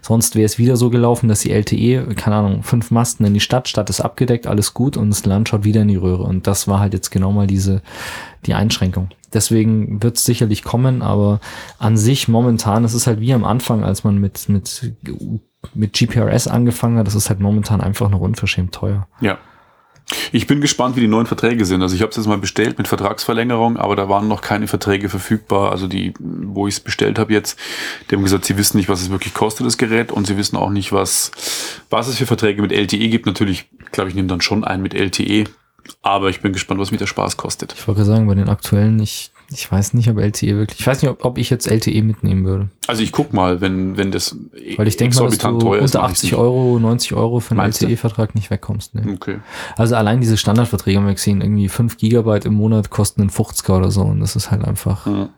[0.00, 3.40] Sonst wäre es wieder so gelaufen, dass die LTE, keine Ahnung, fünf Masten in die
[3.40, 6.22] Stadt, Stadt ist abgedeckt, alles gut und das Land schaut wieder in die Röhre.
[6.22, 7.82] Und das war halt jetzt genau mal diese,
[8.46, 9.10] die Einschränkung.
[9.32, 11.40] Deswegen wird es sicherlich kommen, aber
[11.78, 14.92] an sich momentan, es ist halt wie am Anfang, als man mit, mit,
[15.74, 19.06] mit GPRS angefangen hat, das ist halt momentan einfach noch unverschämt teuer.
[19.20, 19.38] Ja.
[20.32, 21.82] Ich bin gespannt, wie die neuen Verträge sind.
[21.82, 25.08] Also ich habe es jetzt mal bestellt mit Vertragsverlängerung, aber da waren noch keine Verträge
[25.08, 25.70] verfügbar.
[25.70, 27.58] Also die, wo ich es bestellt habe jetzt,
[28.10, 30.56] die haben gesagt, sie wissen nicht, was es wirklich kostet, das Gerät, und sie wissen
[30.56, 31.30] auch nicht, was,
[31.90, 33.26] was es für Verträge mit LTE gibt.
[33.26, 35.44] Natürlich, glaube ich, nehme dann schon einen mit LTE,
[36.02, 37.72] aber ich bin gespannt, was mich der Spaß kostet.
[37.76, 41.02] Ich wollte sagen, bei den aktuellen, ich, ich weiß nicht, ob LTE wirklich, ich weiß
[41.02, 42.68] nicht, ob, ob ich jetzt LTE mitnehmen würde.
[42.86, 44.36] Also ich guck mal, wenn, wenn das
[44.76, 46.38] Weil ich denke mal, dass du ist, unter mach ich's 80 nicht.
[46.38, 47.72] Euro, 90 Euro für einen?
[47.72, 48.94] LTE-Vertrag nicht wegkommst.
[48.94, 49.14] Ne?
[49.14, 49.38] Okay.
[49.76, 53.78] Also allein diese Standardverträge haben wir gesehen, irgendwie 5 Gigabyte im Monat kosten einen 50er
[53.78, 54.02] oder so.
[54.02, 55.30] Und das ist halt einfach Ja.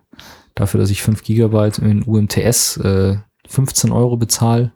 [0.54, 3.16] dafür, dass ich 5 Gigabyte in UMTS äh,
[3.48, 4.72] 15 Euro bezahle,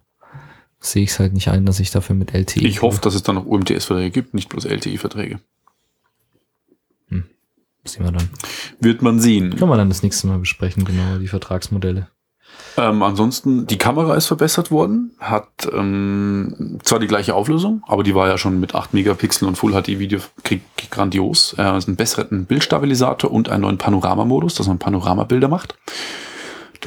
[0.90, 2.66] sehe ich es halt nicht ein, dass ich dafür mit LTE.
[2.66, 5.40] Ich hoffe, dass es dann noch UMTS-Verträge gibt, nicht bloß LTE-Verträge.
[7.88, 8.28] Sehen wir dann.
[8.80, 9.56] Wird man sehen.
[9.56, 12.08] Können wir dann das nächste Mal besprechen, genau, die Vertragsmodelle.
[12.78, 18.14] Ähm, ansonsten, die Kamera ist verbessert worden, hat ähm, zwar die gleiche Auflösung, aber die
[18.14, 20.20] war ja schon mit 8 Megapixel und Full HD Video
[20.90, 21.54] grandios.
[21.58, 25.76] Äh, ist ein besseren Bildstabilisator und einen neuen Panoramamodus, dass man Panoramabilder macht.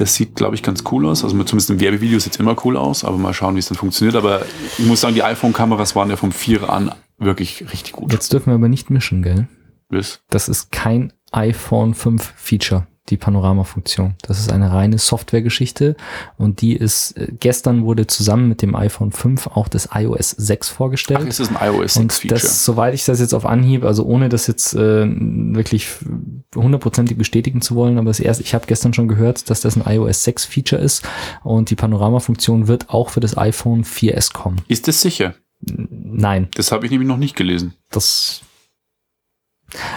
[0.00, 1.22] Das sieht, glaube ich, ganz cool aus.
[1.24, 3.76] Also zumindest im Werbevideo sieht es immer cool aus, aber mal schauen, wie es dann
[3.76, 4.16] funktioniert.
[4.16, 4.40] Aber
[4.78, 8.10] ich muss sagen, die iPhone-Kameras waren ja vom 4er an wirklich richtig gut.
[8.10, 9.46] Jetzt dürfen wir aber nicht mischen, gell?
[9.90, 10.22] Bis.
[10.30, 14.14] Das ist kein iPhone 5 Feature, die Panorama-Funktion.
[14.22, 15.96] Das ist eine reine Softwaregeschichte
[16.36, 20.68] und die ist, äh, gestern wurde zusammen mit dem iPhone 5 auch das iOS 6
[20.68, 21.20] vorgestellt.
[21.22, 22.40] Ach, ist ein iOS Und 6 Feature.
[22.40, 25.88] das, soweit ich das jetzt auf Anhieb, also ohne das jetzt äh, wirklich
[26.54, 29.82] hundertprozentig bestätigen zu wollen, aber das erste, ich habe gestern schon gehört, dass das ein
[29.92, 31.02] iOS 6 Feature ist
[31.42, 34.60] und die Panorama-Funktion wird auch für das iPhone 4S kommen.
[34.68, 35.34] Ist es sicher?
[35.62, 37.74] Nein, Das habe ich nämlich noch nicht gelesen.
[37.90, 38.42] das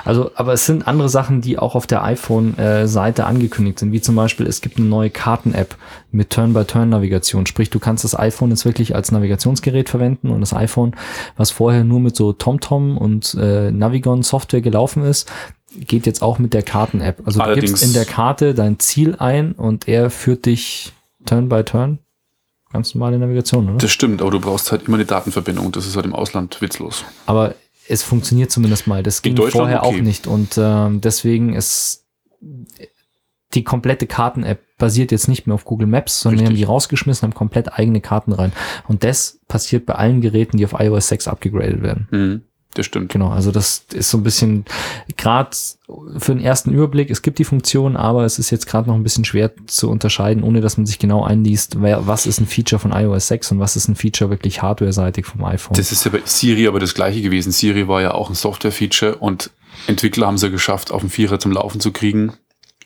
[0.05, 4.15] also, aber es sind andere Sachen, die auch auf der iPhone-Seite angekündigt sind, wie zum
[4.15, 5.75] Beispiel, es gibt eine neue Karten-App
[6.11, 7.45] mit Turn-by-Turn-Navigation.
[7.45, 10.95] Sprich, du kannst das iPhone jetzt wirklich als Navigationsgerät verwenden und das iPhone,
[11.37, 15.31] was vorher nur mit so TomTom und äh, Navigon-Software gelaufen ist,
[15.79, 17.21] geht jetzt auch mit der Karten-App.
[17.25, 20.93] Also du Allerdings- gibst in der Karte dein Ziel ein und er führt dich
[21.25, 21.99] Turn-by-Turn.
[22.71, 23.77] Ganz normale Navigation, oder?
[23.77, 25.71] Das stimmt, aber du brauchst halt immer eine Datenverbindung.
[25.71, 27.05] Das ist halt im Ausland witzlos.
[27.27, 27.53] aber
[27.87, 29.03] es funktioniert zumindest mal.
[29.03, 29.97] Das In ging vorher okay.
[29.97, 32.05] auch nicht und ähm, deswegen ist
[33.53, 36.65] die komplette Karten-App basiert jetzt nicht mehr auf Google Maps, sondern wir haben Richtig.
[36.65, 38.51] die rausgeschmissen, haben komplett eigene Karten rein.
[38.87, 42.07] Und das passiert bei allen Geräten, die auf iOS 6 abgegradet werden.
[42.11, 42.41] Mhm,
[42.73, 43.11] das stimmt.
[43.11, 44.65] Genau, also das ist so ein bisschen
[45.17, 45.51] gerade
[46.17, 49.03] für den ersten Überblick, es gibt die Funktion, aber es ist jetzt gerade noch ein
[49.03, 52.79] bisschen schwer zu unterscheiden, ohne dass man sich genau einliest, wer, was ist ein Feature
[52.79, 55.75] von iOS 6 und was ist ein Feature wirklich hardware-seitig vom iPhone.
[55.75, 57.51] Das ist ja bei Siri aber das gleiche gewesen.
[57.51, 59.51] Siri war ja auch ein Software-Feature und
[59.87, 62.33] Entwickler haben es ja geschafft, auf dem Vierer zum Laufen zu kriegen.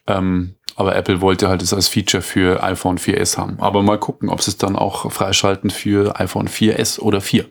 [0.08, 3.60] Ähm, aber Apple wollte halt es als Feature für iPhone 4S haben.
[3.60, 7.46] Aber mal gucken, ob sie es dann auch freischalten für iPhone 4S oder 4.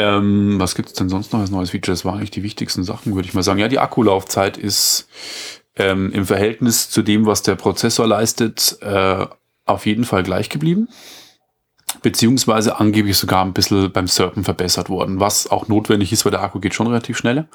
[0.00, 1.92] Ähm, was gibt es denn sonst noch als neues Feature?
[1.92, 3.58] Das waren eigentlich die wichtigsten Sachen, würde ich mal sagen.
[3.58, 5.08] Ja, die Akkulaufzeit ist
[5.76, 9.26] ähm, im Verhältnis zu dem, was der Prozessor leistet, äh,
[9.66, 10.88] auf jeden Fall gleich geblieben.
[12.00, 16.42] Beziehungsweise angeblich sogar ein bisschen beim Surfen verbessert worden, was auch notwendig ist, weil der
[16.42, 17.48] Akku geht schon relativ schneller.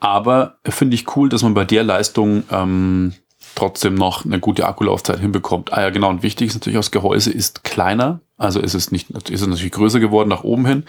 [0.00, 3.12] Aber finde ich cool, dass man bei der Leistung ähm,
[3.54, 5.72] trotzdem noch eine gute Akkulaufzeit hinbekommt.
[5.72, 6.08] Ah ja, genau.
[6.08, 8.20] Und wichtig ist natürlich, das Gehäuse ist kleiner.
[8.42, 10.82] Also ist es nicht, ist natürlich größer geworden nach oben hin,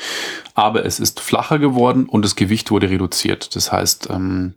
[0.56, 3.56] aber es ist flacher geworden und das Gewicht wurde reduziert.
[3.56, 4.56] Das heißt, ähm,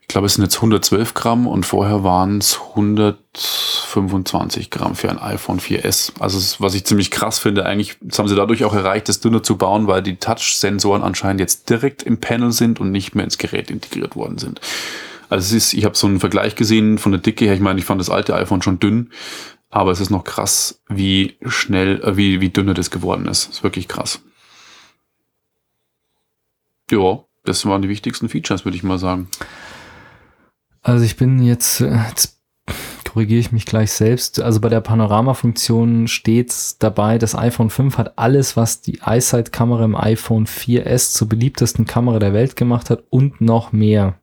[0.00, 5.18] ich glaube, es sind jetzt 112 Gramm und vorher waren es 125 Gramm für ein
[5.18, 6.12] iPhone 4S.
[6.18, 9.42] Also was ich ziemlich krass finde, eigentlich, das haben sie dadurch auch erreicht, das dünner
[9.42, 13.36] zu bauen, weil die Touch-Sensoren anscheinend jetzt direkt im Panel sind und nicht mehr ins
[13.36, 14.62] Gerät integriert worden sind.
[15.28, 17.54] Also es ist, ich habe so einen Vergleich gesehen von der Dicke her.
[17.54, 19.10] Ich meine, ich fand das alte iPhone schon dünn,
[19.70, 23.48] aber es ist noch krass, wie schnell, äh, wie, wie dünner das geworden ist.
[23.48, 24.20] Ist wirklich krass.
[26.90, 29.28] Ja, das waren die wichtigsten Features, würde ich mal sagen.
[30.82, 32.40] Also ich bin jetzt, äh, jetzt
[33.10, 34.40] korrigiere ich mich gleich selbst.
[34.40, 39.96] Also bei der Panorama-Funktion steht dabei, das iPhone 5 hat alles, was die iSight-Kamera im
[39.96, 44.20] iPhone 4S zur beliebtesten Kamera der Welt gemacht hat und noch mehr.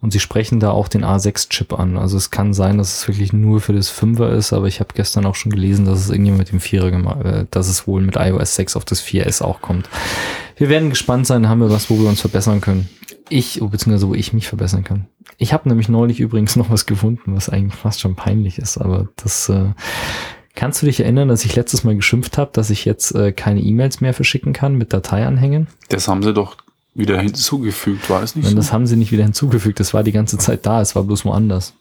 [0.00, 1.98] Und sie sprechen da auch den A6-Chip an.
[1.98, 4.94] Also es kann sein, dass es wirklich nur für das 5er ist, aber ich habe
[4.94, 8.00] gestern auch schon gelesen, dass es irgendwie mit dem 4er gemacht, äh, dass es wohl
[8.00, 9.90] mit iOS 6 auf das 4S auch kommt.
[10.56, 12.88] Wir werden gespannt sein, haben wir was, wo wir uns verbessern können.
[13.28, 15.06] Ich, beziehungsweise wo ich mich verbessern kann.
[15.36, 19.08] Ich habe nämlich neulich übrigens noch was gefunden, was eigentlich fast schon peinlich ist, aber
[19.16, 19.72] das äh,
[20.54, 23.60] kannst du dich erinnern, dass ich letztes Mal geschimpft habe, dass ich jetzt äh, keine
[23.60, 25.68] E-Mails mehr verschicken kann mit Dateianhängen?
[25.88, 26.56] Das haben sie doch
[26.94, 28.56] wieder hinzugefügt, war es nicht Nein, so?
[28.56, 29.80] das haben sie nicht wieder hinzugefügt.
[29.80, 30.80] Das war die ganze Zeit da.
[30.80, 31.74] Es war bloß woanders.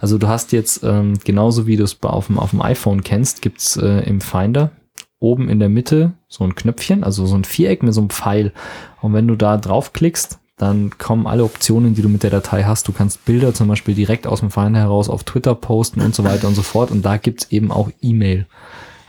[0.00, 3.42] Also du hast jetzt, ähm, genauso wie du es auf dem, auf dem iPhone kennst,
[3.42, 4.72] gibt's äh, im Finder
[5.20, 8.52] oben in der Mitte so ein Knöpfchen, also so ein Viereck mit so einem Pfeil.
[9.00, 12.86] Und wenn du da draufklickst, dann kommen alle Optionen, die du mit der Datei hast.
[12.88, 16.24] Du kannst Bilder zum Beispiel direkt aus dem Finder heraus auf Twitter posten und so
[16.24, 16.90] weiter und so fort.
[16.90, 18.46] Und da gibt's eben auch E-Mail.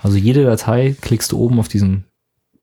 [0.01, 2.05] Also jede Datei klickst du oben auf diesen,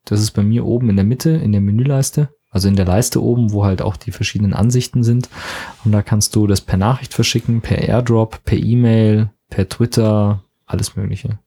[0.04, 2.30] das ist bei mir oben in der Mitte, in der Menüleiste.
[2.50, 5.28] Also in der Leiste oben, wo halt auch die verschiedenen Ansichten sind.
[5.84, 10.96] Und da kannst du das per Nachricht verschicken, per Airdrop, per E-Mail, per Twitter, alles
[10.96, 11.38] Mögliche.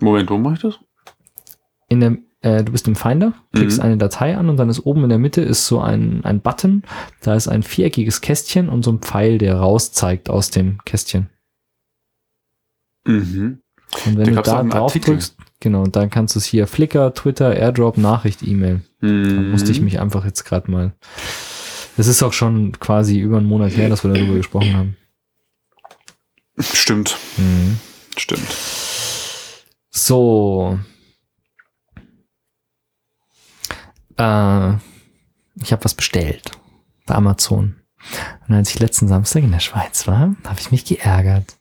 [0.00, 0.78] Moment, wo mache ich das?
[1.88, 3.84] In der, äh, du bist im Finder, klickst Mhm.
[3.84, 6.82] eine Datei an und dann ist oben in der Mitte ist so ein, ein Button.
[7.22, 11.28] Da ist ein viereckiges Kästchen und so ein Pfeil, der raus zeigt aus dem Kästchen.
[13.06, 13.60] Mhm.
[14.06, 15.12] Und wenn Da du da drauf Artikel.
[15.14, 18.82] drückst, genau, und dann kannst du es hier Flickr, Twitter, Airdrop, Nachricht, E-Mail.
[19.00, 19.50] Da Mhm.
[19.50, 20.94] musste ich mich einfach jetzt gerade mal.
[21.96, 24.96] Es ist auch schon quasi über einen Monat her, dass wir darüber gesprochen haben.
[26.58, 27.78] Stimmt, Mhm.
[28.16, 28.54] stimmt.
[29.90, 30.78] So.
[34.18, 34.72] Äh,
[35.62, 36.50] ich habe was bestellt
[37.06, 37.76] bei Amazon.
[38.46, 41.56] Und als ich letzten Samstag in der Schweiz war, habe ich mich geärgert.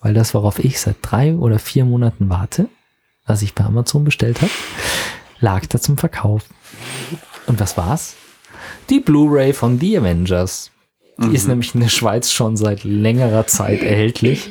[0.00, 2.68] Weil das, worauf ich seit drei oder vier Monaten warte,
[3.30, 4.50] was ich bei Amazon bestellt habe,
[5.38, 6.42] lag da zum Verkauf.
[7.46, 8.16] Und was war's?
[8.90, 10.72] Die Blu-ray von The Avengers.
[11.16, 14.50] Die ist nämlich in der Schweiz schon seit längerer Zeit erhältlich.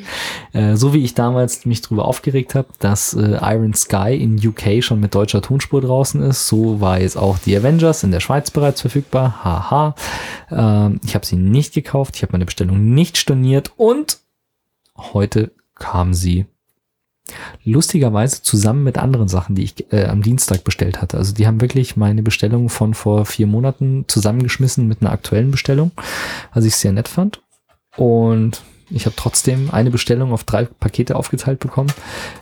[0.53, 4.83] Äh, so wie ich damals mich drüber aufgeregt habe, dass äh, Iron Sky in UK
[4.83, 8.51] schon mit deutscher Tonspur draußen ist, so war jetzt auch The Avengers in der Schweiz
[8.51, 9.43] bereits verfügbar.
[9.43, 9.95] Haha.
[10.51, 14.19] Ähm, ich habe sie nicht gekauft, ich habe meine Bestellung nicht storniert und
[14.95, 16.45] heute kam sie.
[17.63, 21.17] Lustigerweise zusammen mit anderen Sachen, die ich äh, am Dienstag bestellt hatte.
[21.17, 25.91] Also die haben wirklich meine Bestellung von vor vier Monaten zusammengeschmissen mit einer aktuellen Bestellung,
[26.53, 27.41] was ich sehr nett fand.
[27.97, 31.91] Und ich habe trotzdem eine Bestellung auf drei Pakete aufgeteilt bekommen.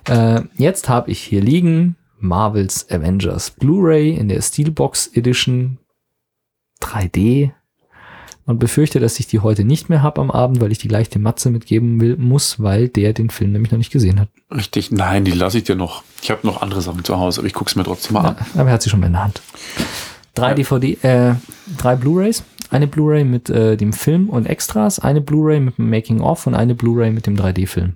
[0.09, 5.77] Äh, jetzt habe ich hier liegen Marvels Avengers Blu-ray in der Steelbox Edition
[6.81, 7.51] 3D
[8.47, 11.09] und befürchte, dass ich die heute nicht mehr habe am Abend, weil ich die gleich
[11.09, 14.29] dem Matze mitgeben will, muss, weil der den Film nämlich noch nicht gesehen hat.
[14.49, 16.01] Richtig, nein, die lasse ich dir noch.
[16.23, 18.29] Ich habe noch andere Sachen zu Hause, aber ich gucke es mir trotzdem mal Ja,
[18.29, 18.37] an.
[18.55, 19.41] aber er hat sie schon mal in der Hand.
[20.33, 20.53] Drei Ja.
[20.55, 21.35] DVD, äh,
[21.77, 26.47] drei Blu-rays, eine Blu-ray mit äh, dem Film und Extras, eine Blu-ray mit dem Making-of
[26.47, 27.93] und eine Blu-ray mit dem 3D-Film.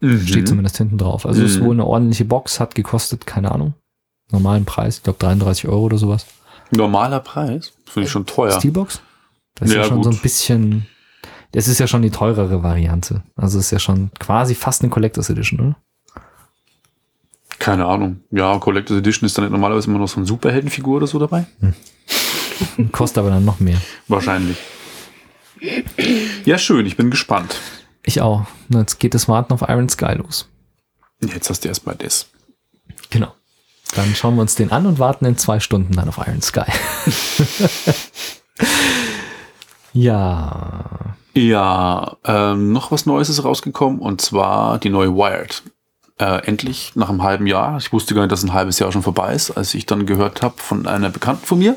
[0.00, 0.26] Mhm.
[0.26, 1.24] Steht zumindest hinten drauf.
[1.26, 1.64] Also ist Mhm.
[1.66, 3.74] wohl eine ordentliche Box, hat gekostet, keine Ahnung,
[4.32, 6.26] normalen Preis, ich glaube 33 Euro oder sowas.
[6.72, 7.72] Normaler Preis?
[7.84, 8.50] Finde ich schon teuer.
[8.58, 9.00] Steelbox?
[9.62, 10.18] Das ist ja, schon so gut.
[10.18, 10.86] ein bisschen,
[11.52, 13.22] das ist ja schon die teurere Variante.
[13.36, 15.76] Also ist ja schon quasi fast eine Collectors Edition, oder?
[17.60, 18.20] Keine Ahnung.
[18.32, 21.46] Ja, Collector's Edition ist dann nicht normalerweise immer noch so eine Superheldenfigur oder so dabei.
[22.90, 23.80] Kostet aber dann noch mehr.
[24.08, 24.58] Wahrscheinlich.
[26.44, 27.60] Ja, schön, ich bin gespannt.
[28.04, 28.46] Ich auch.
[28.68, 30.48] Jetzt geht das Warten auf Iron Sky los.
[31.20, 32.26] Jetzt hast du erstmal das.
[33.10, 33.32] Genau.
[33.94, 36.64] Dann schauen wir uns den an und warten in zwei Stunden dann auf Iron Sky.
[39.92, 40.84] ja.
[41.34, 45.62] Ja, ähm, noch was Neues ist rausgekommen und zwar die neue Wired.
[46.18, 47.78] Äh, endlich nach einem halben Jahr.
[47.78, 50.42] Ich wusste gar nicht, dass ein halbes Jahr schon vorbei ist, als ich dann gehört
[50.42, 51.74] habe von einer Bekannten von mir,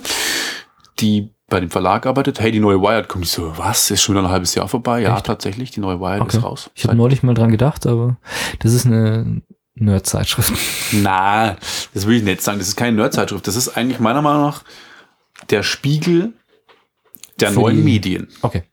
[0.99, 3.24] die bei dem Verlag arbeitet, hey, die neue Wired kommt.
[3.26, 3.89] Ich so, was?
[3.91, 5.01] Ist schon wieder ein halbes Jahr vorbei?
[5.01, 5.26] Ja, Echt?
[5.26, 6.38] tatsächlich, die neue Wired Okay.
[6.38, 6.70] ist raus.
[6.76, 8.18] Ich habe neulich mal dran gedacht, aber
[8.59, 9.41] das ist eine
[9.76, 10.51] Nerd-Zeitschrift.
[10.91, 11.55] Na,
[11.93, 12.57] das will ich nicht sagen.
[12.59, 13.47] Das ist keine Nerd-Zeitschrift.
[13.47, 14.63] Das ist eigentlich meiner Meinung nach
[15.49, 16.34] der Spiegel
[17.39, 18.27] der neuen die- Medien.
[18.41, 18.63] Okay.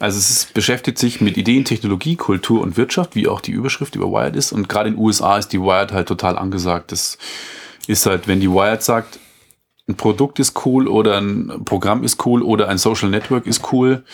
[0.00, 3.96] Also es ist, beschäftigt sich mit Ideen, Technologie, Kultur und Wirtschaft, wie auch die Überschrift
[3.96, 4.52] über Wired ist.
[4.52, 6.92] Und gerade in den USA ist die Wired halt total angesagt.
[6.92, 7.18] Das
[7.86, 9.18] ist halt, wenn die Wired sagt,
[9.88, 14.04] ein Produkt ist cool oder ein Programm ist cool oder ein Social Network ist cool,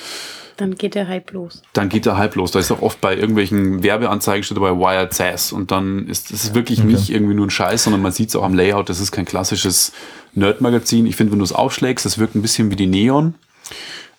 [0.57, 1.63] Dann geht der Hype los.
[1.73, 2.53] dann geht der Hype los.
[2.53, 6.55] Da ist auch oft bei irgendwelchen Werbeanzeigen steht dabei Wired SaaS und dann ist es
[6.55, 6.93] wirklich Okay.
[6.93, 8.89] nicht irgendwie nur ein Scheiß, sondern man sieht es auch am Layout.
[8.89, 9.93] Das ist kein klassisches
[10.35, 11.07] Nerd-Magazin.
[11.07, 13.35] Ich finde, wenn du es aufschlägst, das wirkt ein bisschen wie die Neon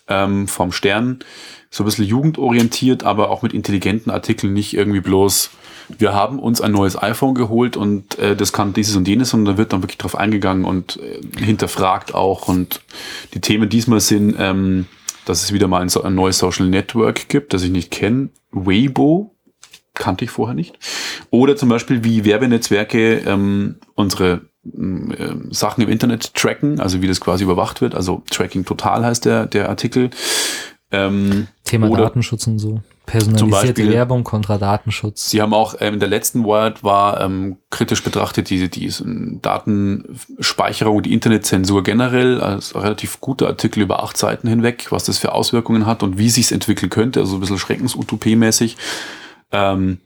[0.08, 1.20] ähm, vom Stern.
[1.70, 5.52] So ein bisschen jugendorientiert, aber auch mit intelligenten Artikeln, nicht irgendwie bloß,
[5.98, 9.56] wir haben uns ein neues iPhone geholt und äh, das kann dieses und jenes, sondern
[9.56, 12.48] da wird dann wirklich drauf eingegangen und äh, hinterfragt auch.
[12.48, 12.82] Und
[13.34, 14.88] die Themen diesmal sind, ähm,
[15.26, 18.30] dass es wieder mal ein, ein neues Social Network gibt, das ich nicht kenne.
[18.52, 19.36] Weibo,
[19.94, 20.78] kannte ich vorher nicht.
[21.30, 24.42] Oder zum Beispiel, wie Werbenetzwerke ähm, unsere
[25.52, 27.96] Sachen im Internet tracken, also wie das quasi überwacht wird.
[27.96, 30.10] Also Tracking total heißt der, der Artikel.
[30.92, 32.82] Ähm, Thema Oder- Datenschutz und so.
[33.06, 35.30] Personalisierte Beispiel- Werbung kontra Datenschutz.
[35.30, 38.92] Sie haben auch ähm, in der letzten Wired war ähm, kritisch betrachtet diese die
[39.44, 45.34] Datenspeicherung, die Internetzensur generell, als relativ guter Artikel über acht Seiten hinweg, was das für
[45.34, 48.76] Auswirkungen hat und wie sich entwickeln könnte, also ein bisschen Schreckensutopie-mäßig.
[49.52, 50.00] Ähm,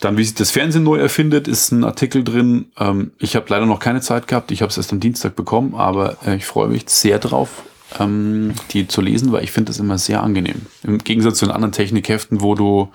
[0.00, 2.72] dann, wie sich das Fernsehen neu erfindet, ist ein Artikel drin.
[2.78, 5.74] Ähm, ich habe leider noch keine Zeit gehabt, ich habe es erst am Dienstag bekommen,
[5.74, 7.62] aber äh, ich freue mich sehr drauf,
[7.98, 10.66] ähm, die zu lesen, weil ich finde das immer sehr angenehm.
[10.82, 12.90] Im Gegensatz zu den anderen Technikheften, wo du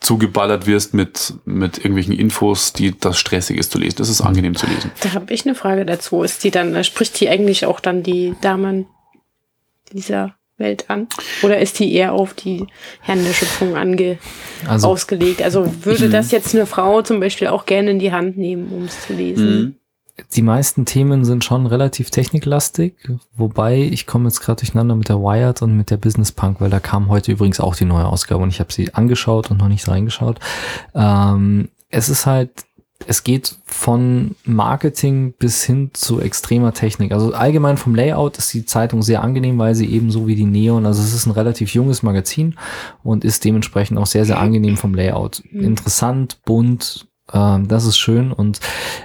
[0.00, 3.96] zugeballert wirst mit, mit irgendwelchen Infos, die das stressig ist zu lesen.
[3.96, 4.90] Das ist angenehm zu lesen.
[5.00, 6.22] Da habe ich eine Frage dazu.
[6.22, 8.86] Ist die dann, äh, spricht die eigentlich auch dann die Damen
[9.92, 11.08] dieser Welt an?
[11.42, 12.66] Oder ist die eher auf die
[13.08, 14.18] der Schöpfung ange
[14.66, 15.42] Also ausgelegt?
[15.42, 18.84] Also würde das jetzt eine Frau zum Beispiel auch gerne in die Hand nehmen, um
[18.84, 19.46] es zu lesen?
[19.46, 19.74] Mhm.
[20.32, 22.94] die meisten Themen sind schon relativ techniklastig,
[23.36, 26.70] wobei ich komme jetzt gerade durcheinander mit der Wired und mit der Business Punk, weil
[26.70, 29.68] da kam heute übrigens auch die neue Ausgabe und ich habe sie angeschaut und noch
[29.68, 30.38] nicht reingeschaut.
[30.94, 32.50] Ähm, es ist halt,
[33.06, 37.12] es geht von Marketing bis hin zu extremer Technik.
[37.12, 40.86] Also allgemein vom Layout ist die Zeitung sehr angenehm, weil sie ebenso wie die Neon,
[40.86, 42.56] also es ist ein relativ junges Magazin
[43.02, 45.40] und ist dementsprechend auch sehr, sehr angenehm vom Layout.
[45.52, 48.32] Interessant, bunt, ähm, das ist schön.
[48.32, 48.60] Und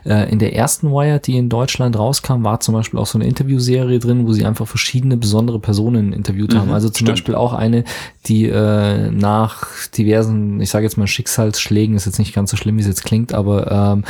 [0.05, 3.27] äh, in der ersten Wired, die in Deutschland rauskam, war zum Beispiel auch so eine
[3.27, 6.67] Interviewserie drin, wo sie einfach verschiedene besondere Personen interviewt haben.
[6.67, 7.09] Mhm, Also zum stimmt.
[7.09, 7.83] Beispiel auch eine,
[8.27, 9.67] die äh, nach
[9.97, 13.03] diversen, ich sage jetzt mal Schicksalsschlägen, ist jetzt nicht ganz so schlimm, wie es jetzt
[13.03, 14.03] klingt, aber ähm,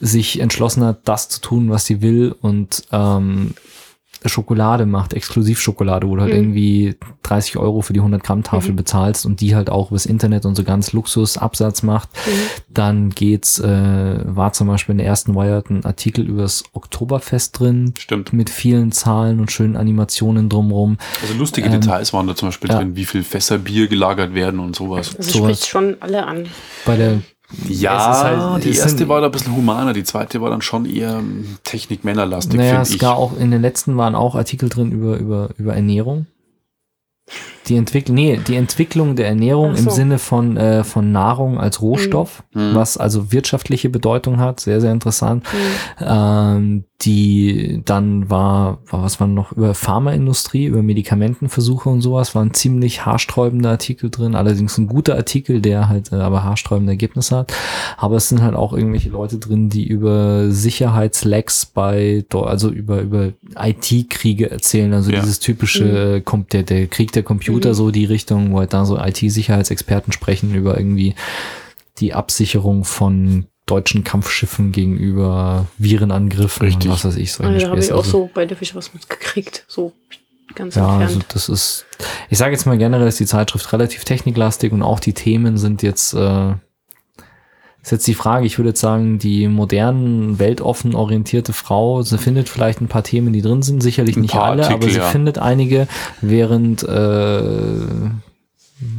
[0.00, 3.54] sich entschlossen hat, das zu tun, was sie will und ähm,
[4.24, 6.38] Schokolade macht, Exklusivschokolade, wo du halt Mhm.
[6.38, 8.76] irgendwie 30 Euro für die 100 Gramm Tafel Mhm.
[8.76, 12.08] bezahlst und die halt auch übers Internet und so ganz Luxusabsatz macht.
[12.26, 12.30] Mhm.
[12.68, 17.94] Dann geht's, äh, war zum Beispiel in der ersten Wired ein Artikel übers Oktoberfest drin,
[17.98, 18.32] Stimmt.
[18.32, 20.98] mit vielen Zahlen und schönen Animationen drumrum.
[21.22, 22.78] Also lustige Ähm, Details waren da zum Beispiel ja.
[22.78, 25.14] drin, wie viel Fässer Bier gelagert werden und sowas.
[25.16, 25.58] Also Sowas.
[25.58, 26.46] spricht schon alle an.
[26.84, 27.20] Bei der,
[27.68, 30.50] Ja, Es halt- die es erste sind- war da ein bisschen humaner, die zweite war
[30.50, 31.22] dann schon eher
[31.62, 32.98] Technik-Männerlastig, naja, finde es ich.
[32.98, 36.26] gab auch in den letzten waren auch Artikel drin über, über, über Ernährung.
[37.68, 39.90] Die Entwicklung, nee, die Entwicklung der Ernährung Ach im so.
[39.90, 42.74] Sinne von, äh, von Nahrung als Rohstoff, Mhm.
[42.74, 45.44] was also wirtschaftliche Bedeutung hat, sehr, sehr interessant.
[45.52, 46.04] Mhm.
[46.06, 52.42] Ähm, die dann war, war, was war noch über Pharmaindustrie, über Medikamentenversuche und sowas, war
[52.42, 57.36] ein ziemlich haarsträubender Artikel drin, allerdings ein guter Artikel, der halt äh, aber haarsträubende Ergebnisse
[57.36, 57.52] hat.
[57.98, 63.32] Aber es sind halt auch irgendwelche Leute drin, die über Sicherheitslecks bei, also über, über
[63.60, 65.20] IT-Kriege erzählen, also Ja.
[65.20, 67.74] dieses typische, äh, kommt der, der Krieg der Computer, Mhm.
[67.74, 71.14] so die Richtung, wo halt da so IT-Sicherheitsexperten sprechen über irgendwie
[71.98, 76.86] die Absicherung von deutschen Kampfschiffen gegenüber Virenangriffen Richtig.
[76.90, 77.32] und was weiß ich.
[77.32, 79.64] So Ah, da habe ich auch also, so bei der Fisch was mitgekriegt.
[79.66, 79.92] So
[80.54, 81.26] ganz Ja, also entfernt.
[81.34, 81.84] das ist,
[82.30, 85.82] ich sage jetzt mal generell, ist die Zeitschrift relativ techniklastig und auch die Themen sind
[85.82, 86.54] jetzt, äh,
[87.86, 92.48] ist jetzt die Frage, ich würde jetzt sagen, die modernen, weltoffen orientierte Frau, sie findet
[92.48, 95.04] vielleicht ein paar Themen, die drin sind, sicherlich nicht alle, aber Artikel, sie ja.
[95.04, 95.86] findet einige,
[96.20, 97.80] während äh,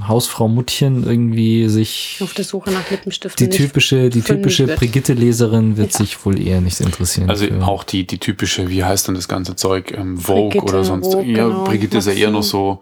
[0.08, 3.50] Hausfrau Muttchen irgendwie sich Auf der Suche nach Lippenstiften.
[3.50, 4.80] die typische, die typische wird.
[4.80, 5.98] Brigitte-Leserin wird Ja.
[6.00, 7.30] sich wohl eher nicht interessieren.
[7.30, 9.92] Also für- auch die, die typische, wie heißt denn das ganze Zeug?
[9.92, 11.12] Ähm, Vogue Brigitte, oder sonst.
[11.12, 11.64] Vogue, ja, genau.
[11.66, 12.82] Brigitte ist ja eher noch so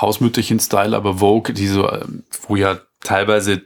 [0.00, 3.62] Hausmütterchen-Style, aber Vogue, die so, ähm, wo ja teilweise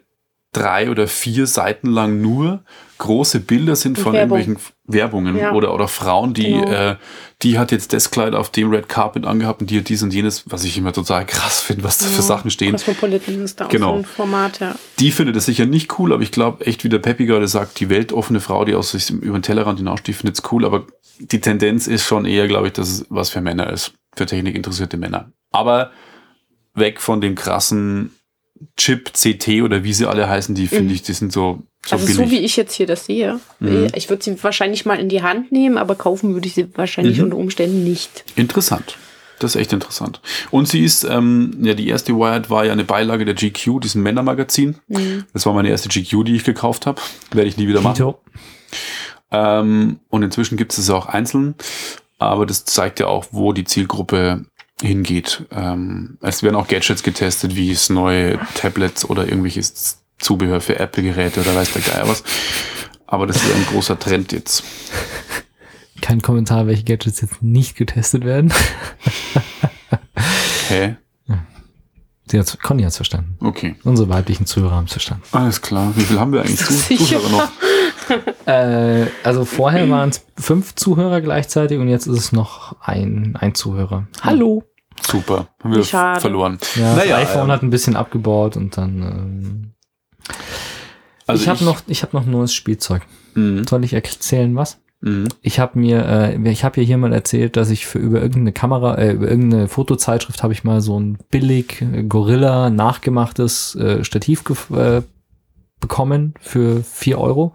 [0.57, 2.63] drei oder vier Seiten lang nur
[2.99, 4.39] große Bilder sind von Werbung.
[4.39, 5.53] irgendwelchen Werbungen Ja.
[5.53, 6.71] oder, oder Frauen, die, Genau.
[6.71, 6.97] äh,
[7.43, 10.15] die hat jetzt das Kleid auf dem Red Carpet angehabt und die hat dies und
[10.15, 12.73] jenes, was ich immer total krass finde, was da für Sachen stehen.
[12.73, 13.89] Cosmopolitan ist da Genau.
[13.91, 14.75] auch so ein Format, ja.
[14.99, 17.79] Die findet es sicher nicht cool, aber ich glaube echt, wie der Peppi gerade sagt,
[17.81, 20.87] die weltoffene Frau, die aus sich über den Tellerrand hinaussteht, findet es cool, aber
[21.19, 23.93] die Tendenz ist schon eher, glaube ich, dass es was für Männer ist.
[24.17, 25.31] Für Technik interessierte Männer.
[25.53, 25.91] Aber
[26.75, 28.15] weg von dem krassen
[28.77, 32.07] Chip, CT oder wie sie alle heißen, die finde ich, die sind so, so also
[32.07, 32.17] billig.
[32.17, 33.41] so wie ich jetzt hier das sehe.
[33.61, 33.89] Mhm.
[33.95, 37.19] Ich würde sie wahrscheinlich mal in die Hand nehmen, aber kaufen würde ich sie wahrscheinlich
[37.19, 37.25] Mhm.
[37.25, 38.25] unter Umständen nicht.
[38.37, 38.97] Interessant.
[39.39, 40.23] Das ist echt interessant.
[40.51, 44.03] Und sie ist, ähm, ja, die erste Wired war ja eine Beilage der GQ, diesem
[44.03, 44.77] Männermagazin.
[44.89, 45.25] Mhm.
[45.35, 47.03] Das war meine erste GQ, die ich gekauft habe.
[47.33, 48.15] Werde ich nie wieder machen.
[49.31, 51.55] Ähm, und inzwischen gibt es es auch einzeln.
[52.19, 54.47] Aber das zeigt ja auch, wo die Zielgruppe
[54.81, 55.45] hingeht.
[55.51, 61.41] Ähm, es werden auch Gadgets getestet, wie es neue Tablets oder irgendwelches Zubehör für Apple-Geräte
[61.41, 62.23] oder weiß der Geier was.
[63.07, 64.65] Aber das ist ein großer Trend jetzt.
[66.03, 68.53] Kein Kommentar, welche Gadgets jetzt nicht getestet werden.
[70.69, 70.97] Hä?
[72.29, 73.37] Sie hat's, Conny hat's verstanden.
[73.41, 73.77] Okay.
[73.85, 75.23] Unsere weiblichen Zuhörer haben's verstanden.
[75.31, 75.93] Alles klar.
[75.95, 76.97] Wie viel haben wir eigentlich zu.
[76.97, 77.49] Zuhörer noch?
[78.47, 83.55] Äh, also vorher waren es fünf Zuhörer gleichzeitig und jetzt ist es noch ein, ein
[83.57, 84.07] Zuhörer.
[84.23, 84.63] Hallo.
[85.03, 85.49] Super.
[85.63, 86.21] Haben wir schade.
[86.21, 86.59] verloren.
[86.77, 89.03] Ja, Naja, das iPhone ähm, hat ein bisschen abgebaut und dann.
[89.03, 89.73] Ähm,
[91.27, 93.03] Also ich habe noch, ich habe noch neues Spielzeug.
[93.35, 93.67] Mhm.
[93.67, 94.79] Soll ich erzählen was?
[95.01, 95.27] Mhm.
[95.43, 98.53] Ich habe mir, äh, ich habe ja hier mal erzählt, dass ich für über irgendeine
[98.53, 104.43] Kamera, äh, über irgendeine Fotozeitschrift habe ich mal so ein billig Gorilla nachgemachtes äh, Stativ
[104.43, 105.03] gef- äh,
[105.81, 107.55] bekommen für vier Euro,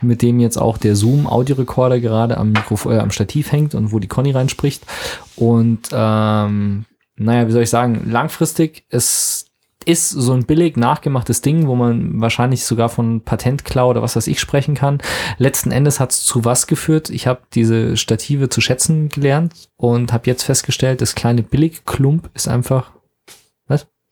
[0.00, 3.92] mit dem jetzt auch der Zoom Audiorekorder gerade am Mikrofon, äh, am Stativ hängt und
[3.92, 4.84] wo die Conny reinspricht.
[5.36, 6.84] Und ähm,
[7.16, 9.46] naja, wie soll ich sagen, langfristig, es
[9.86, 14.26] ist so ein billig nachgemachtes Ding, wo man wahrscheinlich sogar von Patentklau oder was weiß
[14.26, 14.98] ich sprechen kann.
[15.38, 17.08] Letzten Endes hat es zu was geführt.
[17.08, 22.48] Ich habe diese Stative zu schätzen gelernt und habe jetzt festgestellt, das kleine Billigklump ist
[22.48, 22.95] einfach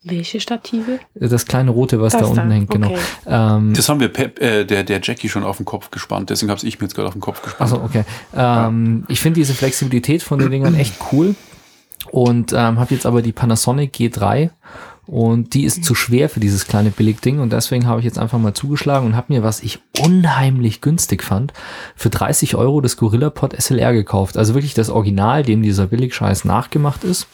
[0.04, 1.00] Welche Stative?
[1.14, 2.70] das kleine rote, was da Das unten hängt.
[2.70, 2.88] Genau.
[2.88, 2.98] Okay.
[3.26, 6.30] Ähm, Das haben wir Pep, äh, der, der Jackie schon auf den Kopf gespannt.
[6.30, 7.72] Deswegen habe ich mir jetzt gerade auf den Kopf gespannt.
[7.72, 8.04] Achso, okay.
[8.36, 11.34] Ähm, Ich finde diese Flexibilität von den Dingern echt cool
[12.10, 14.50] und ähm, habe jetzt aber die Panasonic G3
[15.06, 18.38] und die ist zu schwer für dieses kleine Billigding und deswegen habe ich jetzt einfach
[18.38, 21.52] mal zugeschlagen und habe mir, was ich unheimlich günstig fand,
[21.94, 24.36] für 30 Euro das Gorilla Pod SLR gekauft.
[24.38, 27.26] Also wirklich das Original, dem dieser Billigscheiß nachgemacht ist.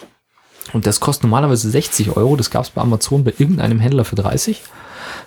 [0.73, 2.37] Und das kostet normalerweise 60 Euro.
[2.37, 4.63] Das gab es bei Amazon bei irgendeinem Händler für 30.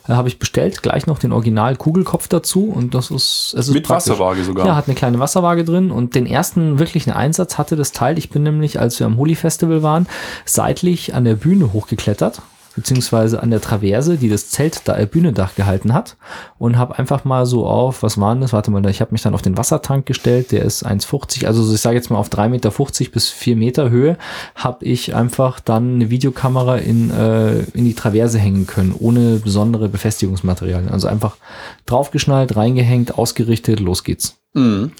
[0.07, 3.73] Da habe ich bestellt, gleich noch den Original Kugelkopf dazu und das ist, es ist
[3.73, 4.11] Mit praktisch.
[4.11, 4.65] Wasserwaage sogar.
[4.65, 8.17] Ja, hat eine kleine Wasserwaage drin und den ersten wirklichen Einsatz hatte das Teil.
[8.17, 10.07] Ich bin nämlich, als wir am Holi Festival waren,
[10.45, 12.41] seitlich an der Bühne hochgeklettert,
[12.75, 16.17] beziehungsweise an der Traverse, die das Zelt da äh, Bühnendach gehalten hat
[16.57, 18.53] und habe einfach mal so auf, was waren das?
[18.53, 21.81] Warte mal, ich habe mich dann auf den Wassertank gestellt, der ist 1,50, also ich
[21.81, 22.71] sage jetzt mal auf 3,50 Meter
[23.11, 24.17] bis 4 Meter Höhe,
[24.55, 29.89] habe ich einfach dann eine Videokamera in, äh, in die Traverse hängen können, ohne besondere
[29.89, 30.89] Befestigungsmaterialien.
[30.89, 31.37] Also einfach
[31.85, 34.37] draufgeschnallt, reingehängt, ausgerichtet, los geht's.
[34.53, 34.91] Mhm.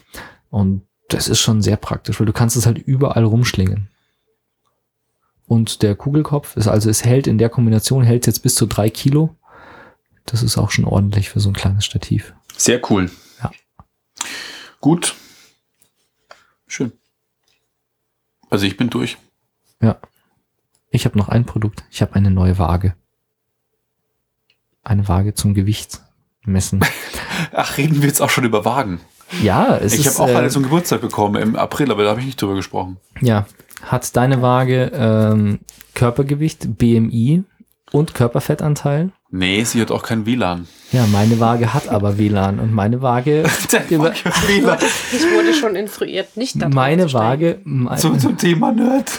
[0.50, 3.90] Und das ist schon sehr praktisch, weil du kannst es halt überall rumschlingen.
[5.48, 8.90] Und der Kugelkopf ist also, es hält in der Kombination, hält jetzt bis zu drei
[8.90, 9.36] Kilo.
[10.26, 12.34] Das ist auch schon ordentlich für so ein kleines Stativ.
[12.56, 13.12] Sehr cool.
[13.42, 13.52] Ja.
[14.80, 15.16] Gut.
[16.68, 16.94] Schön.
[18.50, 19.18] Also ich bin durch.
[19.82, 19.98] Ja.
[20.92, 21.84] Ich habe noch ein Produkt.
[21.92, 22.96] Ich habe eine neue Waage.
[24.84, 26.02] Eine Waage zum Gewicht
[26.46, 26.86] messen.
[27.52, 29.02] Ach, reden wir jetzt auch schon über Wagen.
[29.42, 30.20] Ja, es ich ist.
[30.20, 32.56] habe auch äh, eine zum Geburtstag bekommen im April, aber da habe ich nicht drüber
[32.56, 32.98] gesprochen.
[33.22, 33.48] Ja,
[33.86, 35.60] hat deine Waage ähm,
[35.94, 37.44] Körpergewicht, BMI
[37.92, 39.12] und Körperfettanteil?
[39.36, 40.68] Nee, sie hat auch kein WLAN.
[40.92, 43.44] Ja, meine Waage hat aber WLAN und meine Waage
[43.90, 44.78] über, WLAN.
[45.12, 47.14] Ich wurde schon instruiert, nicht da drauf meine zu.
[47.14, 49.12] Waage, meine, Zum, zum Thema Nerd.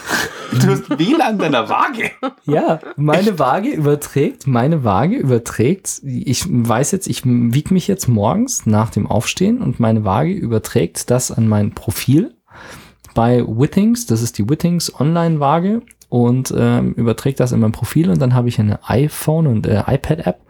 [0.53, 2.12] Du hast WLAN deiner Waage.
[2.45, 8.67] ja, meine Waage überträgt, meine Waage überträgt, ich weiß jetzt, ich wiege mich jetzt morgens
[8.67, 12.35] nach dem Aufstehen und meine Waage überträgt das an mein Profil
[13.15, 18.21] bei Wittings, das ist die Wittings Online-Waage und ähm, überträgt das in mein Profil und
[18.21, 20.41] dann habe ich eine iPhone und äh, iPad-App,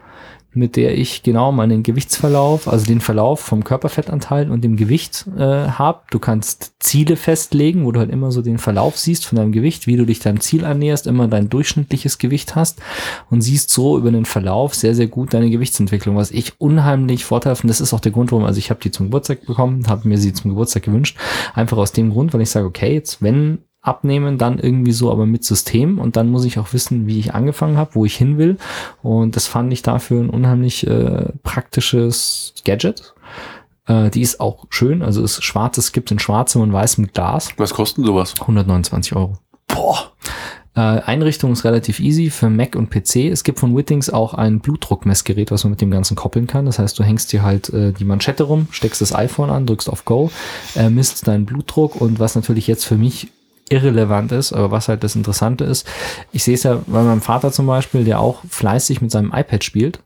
[0.55, 5.41] mit der ich genau meinen Gewichtsverlauf, also den Verlauf vom Körperfettanteil und dem Gewicht äh,
[5.41, 6.01] habe.
[6.11, 9.87] Du kannst Ziele festlegen, wo du halt immer so den Verlauf siehst von deinem Gewicht,
[9.87, 12.81] wie du dich deinem Ziel annäherst, immer dein durchschnittliches Gewicht hast
[13.29, 17.61] und siehst so über den Verlauf sehr, sehr gut deine Gewichtsentwicklung, was ich unheimlich vorteilhaft
[17.61, 17.71] finde.
[17.71, 20.17] Das ist auch der Grund, warum, also ich habe die zum Geburtstag bekommen, habe mir
[20.17, 21.17] sie zum Geburtstag gewünscht,
[21.53, 25.25] einfach aus dem Grund, weil ich sage, okay, jetzt wenn abnehmen, dann irgendwie so, aber
[25.25, 28.37] mit System und dann muss ich auch wissen, wie ich angefangen habe, wo ich hin
[28.37, 28.57] will
[29.01, 33.13] und das fand ich dafür ein unheimlich äh, praktisches Gadget.
[33.87, 37.49] Äh, die ist auch schön, also es schwarzes gibt in schwarzem und weißem Glas.
[37.57, 38.33] Was kostet denn sowas?
[38.41, 39.37] 129 Euro.
[39.67, 40.11] Boah.
[40.75, 43.31] Äh, Einrichtung ist relativ easy für Mac und PC.
[43.31, 46.65] Es gibt von Wittings auch ein Blutdruckmessgerät, was man mit dem Ganzen koppeln kann.
[46.65, 49.89] Das heißt, du hängst dir halt äh, die Manschette rum, steckst das iPhone an, drückst
[49.89, 50.31] auf Go,
[50.75, 53.29] äh, misst deinen Blutdruck und was natürlich jetzt für mich
[53.69, 55.87] irrelevant ist, aber was halt das Interessante ist,
[56.31, 59.63] ich sehe es ja bei meinem Vater zum Beispiel, der auch fleißig mit seinem iPad
[59.63, 59.99] spielt.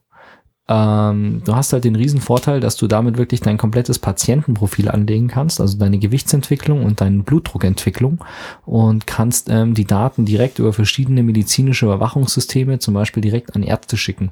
[0.69, 5.27] Ähm, du hast halt den riesen Vorteil, dass du damit wirklich dein komplettes Patientenprofil anlegen
[5.27, 8.23] kannst, also deine Gewichtsentwicklung und deine Blutdruckentwicklung
[8.65, 13.97] und kannst ähm, die Daten direkt über verschiedene medizinische Überwachungssysteme zum Beispiel direkt an Ärzte
[13.97, 14.31] schicken.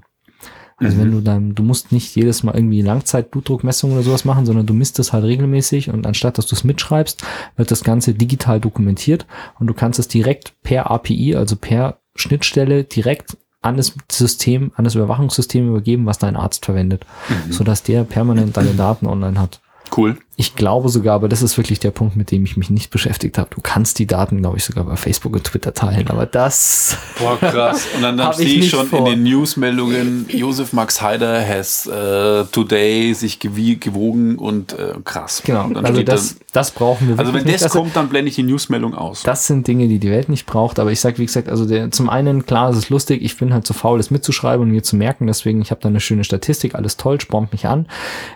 [0.80, 1.02] Also Mhm.
[1.02, 4.74] wenn du dann, du musst nicht jedes Mal irgendwie Langzeitblutdruckmessungen oder sowas machen, sondern du
[4.74, 7.24] misst es halt regelmäßig und anstatt dass du es mitschreibst,
[7.56, 9.26] wird das Ganze digital dokumentiert
[9.60, 14.84] und du kannst es direkt per API, also per Schnittstelle direkt an das System, an
[14.84, 17.06] das Überwachungssystem übergeben, was dein Arzt verwendet,
[17.50, 19.60] sodass der permanent deine Daten online hat.
[19.96, 20.18] Cool.
[20.40, 23.40] Ich glaube sogar, aber das ist wirklich der Punkt, mit dem ich mich nicht beschäftigt
[23.40, 23.50] habe.
[23.56, 27.40] Du kannst die Daten, glaube ich, sogar bei Facebook und Twitter teilen, aber das Boah,
[27.40, 27.88] krass.
[27.96, 29.00] Und dann, dann sehe ich schon vor.
[29.00, 35.42] in den Newsmeldungen, Josef Max Heider has äh, today sich gewogen und äh, krass.
[35.44, 35.66] genau.
[35.66, 37.72] Und dann Also das, das brauchen wir dann, also wenn wirklich das nicht.
[37.72, 39.24] Also kommt, dann blende ich die Newsmeldung aus.
[39.24, 40.78] Das sind Dinge, die die Welt nicht braucht.
[40.78, 43.24] Aber ich sag, wie gesagt, also der, zum einen, klar, es ist lustig.
[43.24, 45.26] Ich bin halt zu faul, das mitzuschreiben und mir zu merken.
[45.26, 47.88] Deswegen, ich habe da eine schöne Statistik, alles toll, spornt mich an.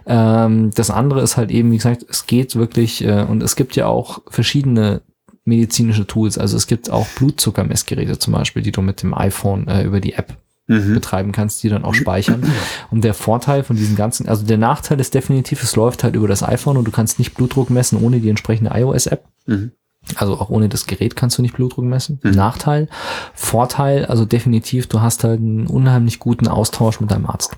[0.08, 3.76] Ähm, das andere ist halt eben, wie gesagt, es geht wirklich, äh, und es gibt
[3.76, 5.02] ja auch verschiedene
[5.44, 6.38] medizinische Tools.
[6.38, 10.14] Also es gibt auch Blutzuckermessgeräte zum Beispiel, die du mit dem iPhone äh, über die
[10.14, 10.38] App
[10.68, 10.94] Mhm.
[10.94, 12.44] betreiben kannst, die dann auch speichern.
[12.92, 16.28] Und der Vorteil von diesen ganzen, also der Nachteil ist definitiv, es läuft halt über
[16.30, 19.26] das iPhone und du kannst nicht Blutdruck messen ohne die entsprechende iOS-App.
[19.48, 19.72] Mhm.
[20.16, 22.20] Also auch ohne das Gerät kannst du nicht Blutdruck messen.
[22.24, 22.32] Mhm.
[22.32, 22.88] Nachteil.
[23.34, 27.58] Vorteil, also definitiv, du hast halt einen unheimlich guten Austausch mit deinem Arzt,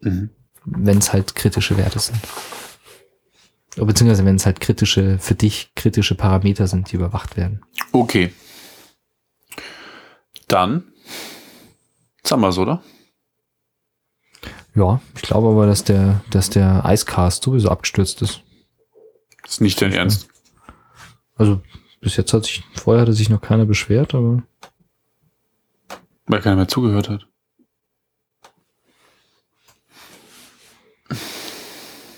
[0.00, 0.30] Mhm.
[0.64, 2.18] wenn es halt kritische Werte sind.
[3.76, 7.62] Beziehungsweise wenn es halt kritische, für dich kritische Parameter sind, die überwacht werden.
[7.92, 8.32] Okay.
[10.46, 10.84] Dann
[12.18, 12.82] jetzt haben wir's, oder?
[14.74, 18.42] Ja, ich glaube aber, dass der, dass der Icecast sowieso abgestürzt ist.
[19.44, 20.28] ist nicht dein Ernst.
[21.36, 21.60] Also
[22.00, 24.42] bis jetzt hat sich, vorher hatte sich noch keiner beschwert, aber
[26.26, 27.26] Weil keiner mehr zugehört hat.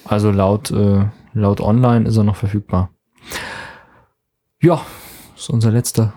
[0.08, 1.04] also laut, äh,
[1.40, 2.90] laut online ist er noch verfügbar.
[4.60, 4.84] Ja,
[5.36, 6.14] ist unser letzter.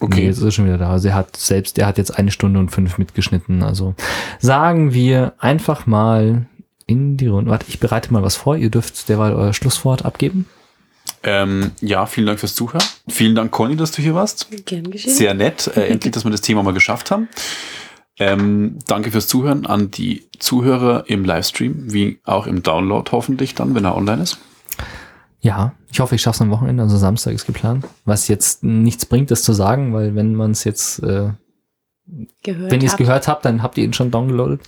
[0.00, 0.26] Nee, Okay.
[0.26, 0.90] jetzt ist er schon wieder da.
[0.90, 3.62] Also er hat selbst, er hat jetzt eine Stunde und fünf mitgeschnitten.
[3.62, 3.94] Also
[4.38, 6.46] sagen wir einfach mal
[6.86, 7.50] in die Runde.
[7.50, 8.56] Warte, ich bereite mal was vor.
[8.56, 10.46] Ihr dürft derweil euer Schlusswort abgeben.
[11.22, 12.84] Ähm, ja, vielen Dank fürs Zuhören.
[13.08, 14.48] Vielen Dank, Conny, dass du hier warst.
[14.66, 15.14] Gern geschehen.
[15.14, 15.74] Sehr nett.
[15.74, 17.28] Äh, endlich, dass wir das Thema mal geschafft haben.
[18.18, 23.74] Ähm, danke fürs Zuhören an die Zuhörer im Livestream, wie auch im Download hoffentlich dann,
[23.74, 24.38] wenn er online ist.
[25.40, 27.84] Ja, ich hoffe, ich schaffe es am Wochenende, also Samstag ist geplant.
[28.04, 31.30] Was jetzt nichts bringt, das zu sagen, weil wenn man es jetzt, äh,
[32.42, 32.98] Gehört wenn ihr es habt.
[32.98, 34.60] gehört habt, dann habt ihr ihn schon downgeloadet.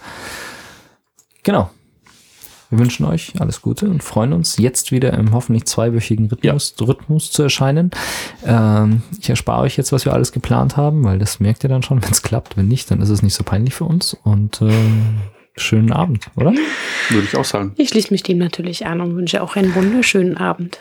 [1.45, 1.71] Genau.
[2.71, 7.31] Wir wünschen euch alles Gute und freuen uns, jetzt wieder im hoffentlich zweiwöchigen Rhythmus, Rhythmus
[7.31, 7.91] zu erscheinen.
[8.45, 11.83] Ähm, ich erspare euch jetzt, was wir alles geplant haben, weil das merkt ihr dann
[11.83, 12.57] schon, wenn es klappt.
[12.57, 14.17] Wenn nicht, dann ist es nicht so peinlich für uns.
[14.25, 15.19] Und ähm,
[15.57, 16.53] schönen Abend, oder?
[17.11, 17.73] Würde ich auch sagen.
[17.77, 20.79] Ich schließe mich dem natürlich an und wünsche auch einen wunderschönen Abend.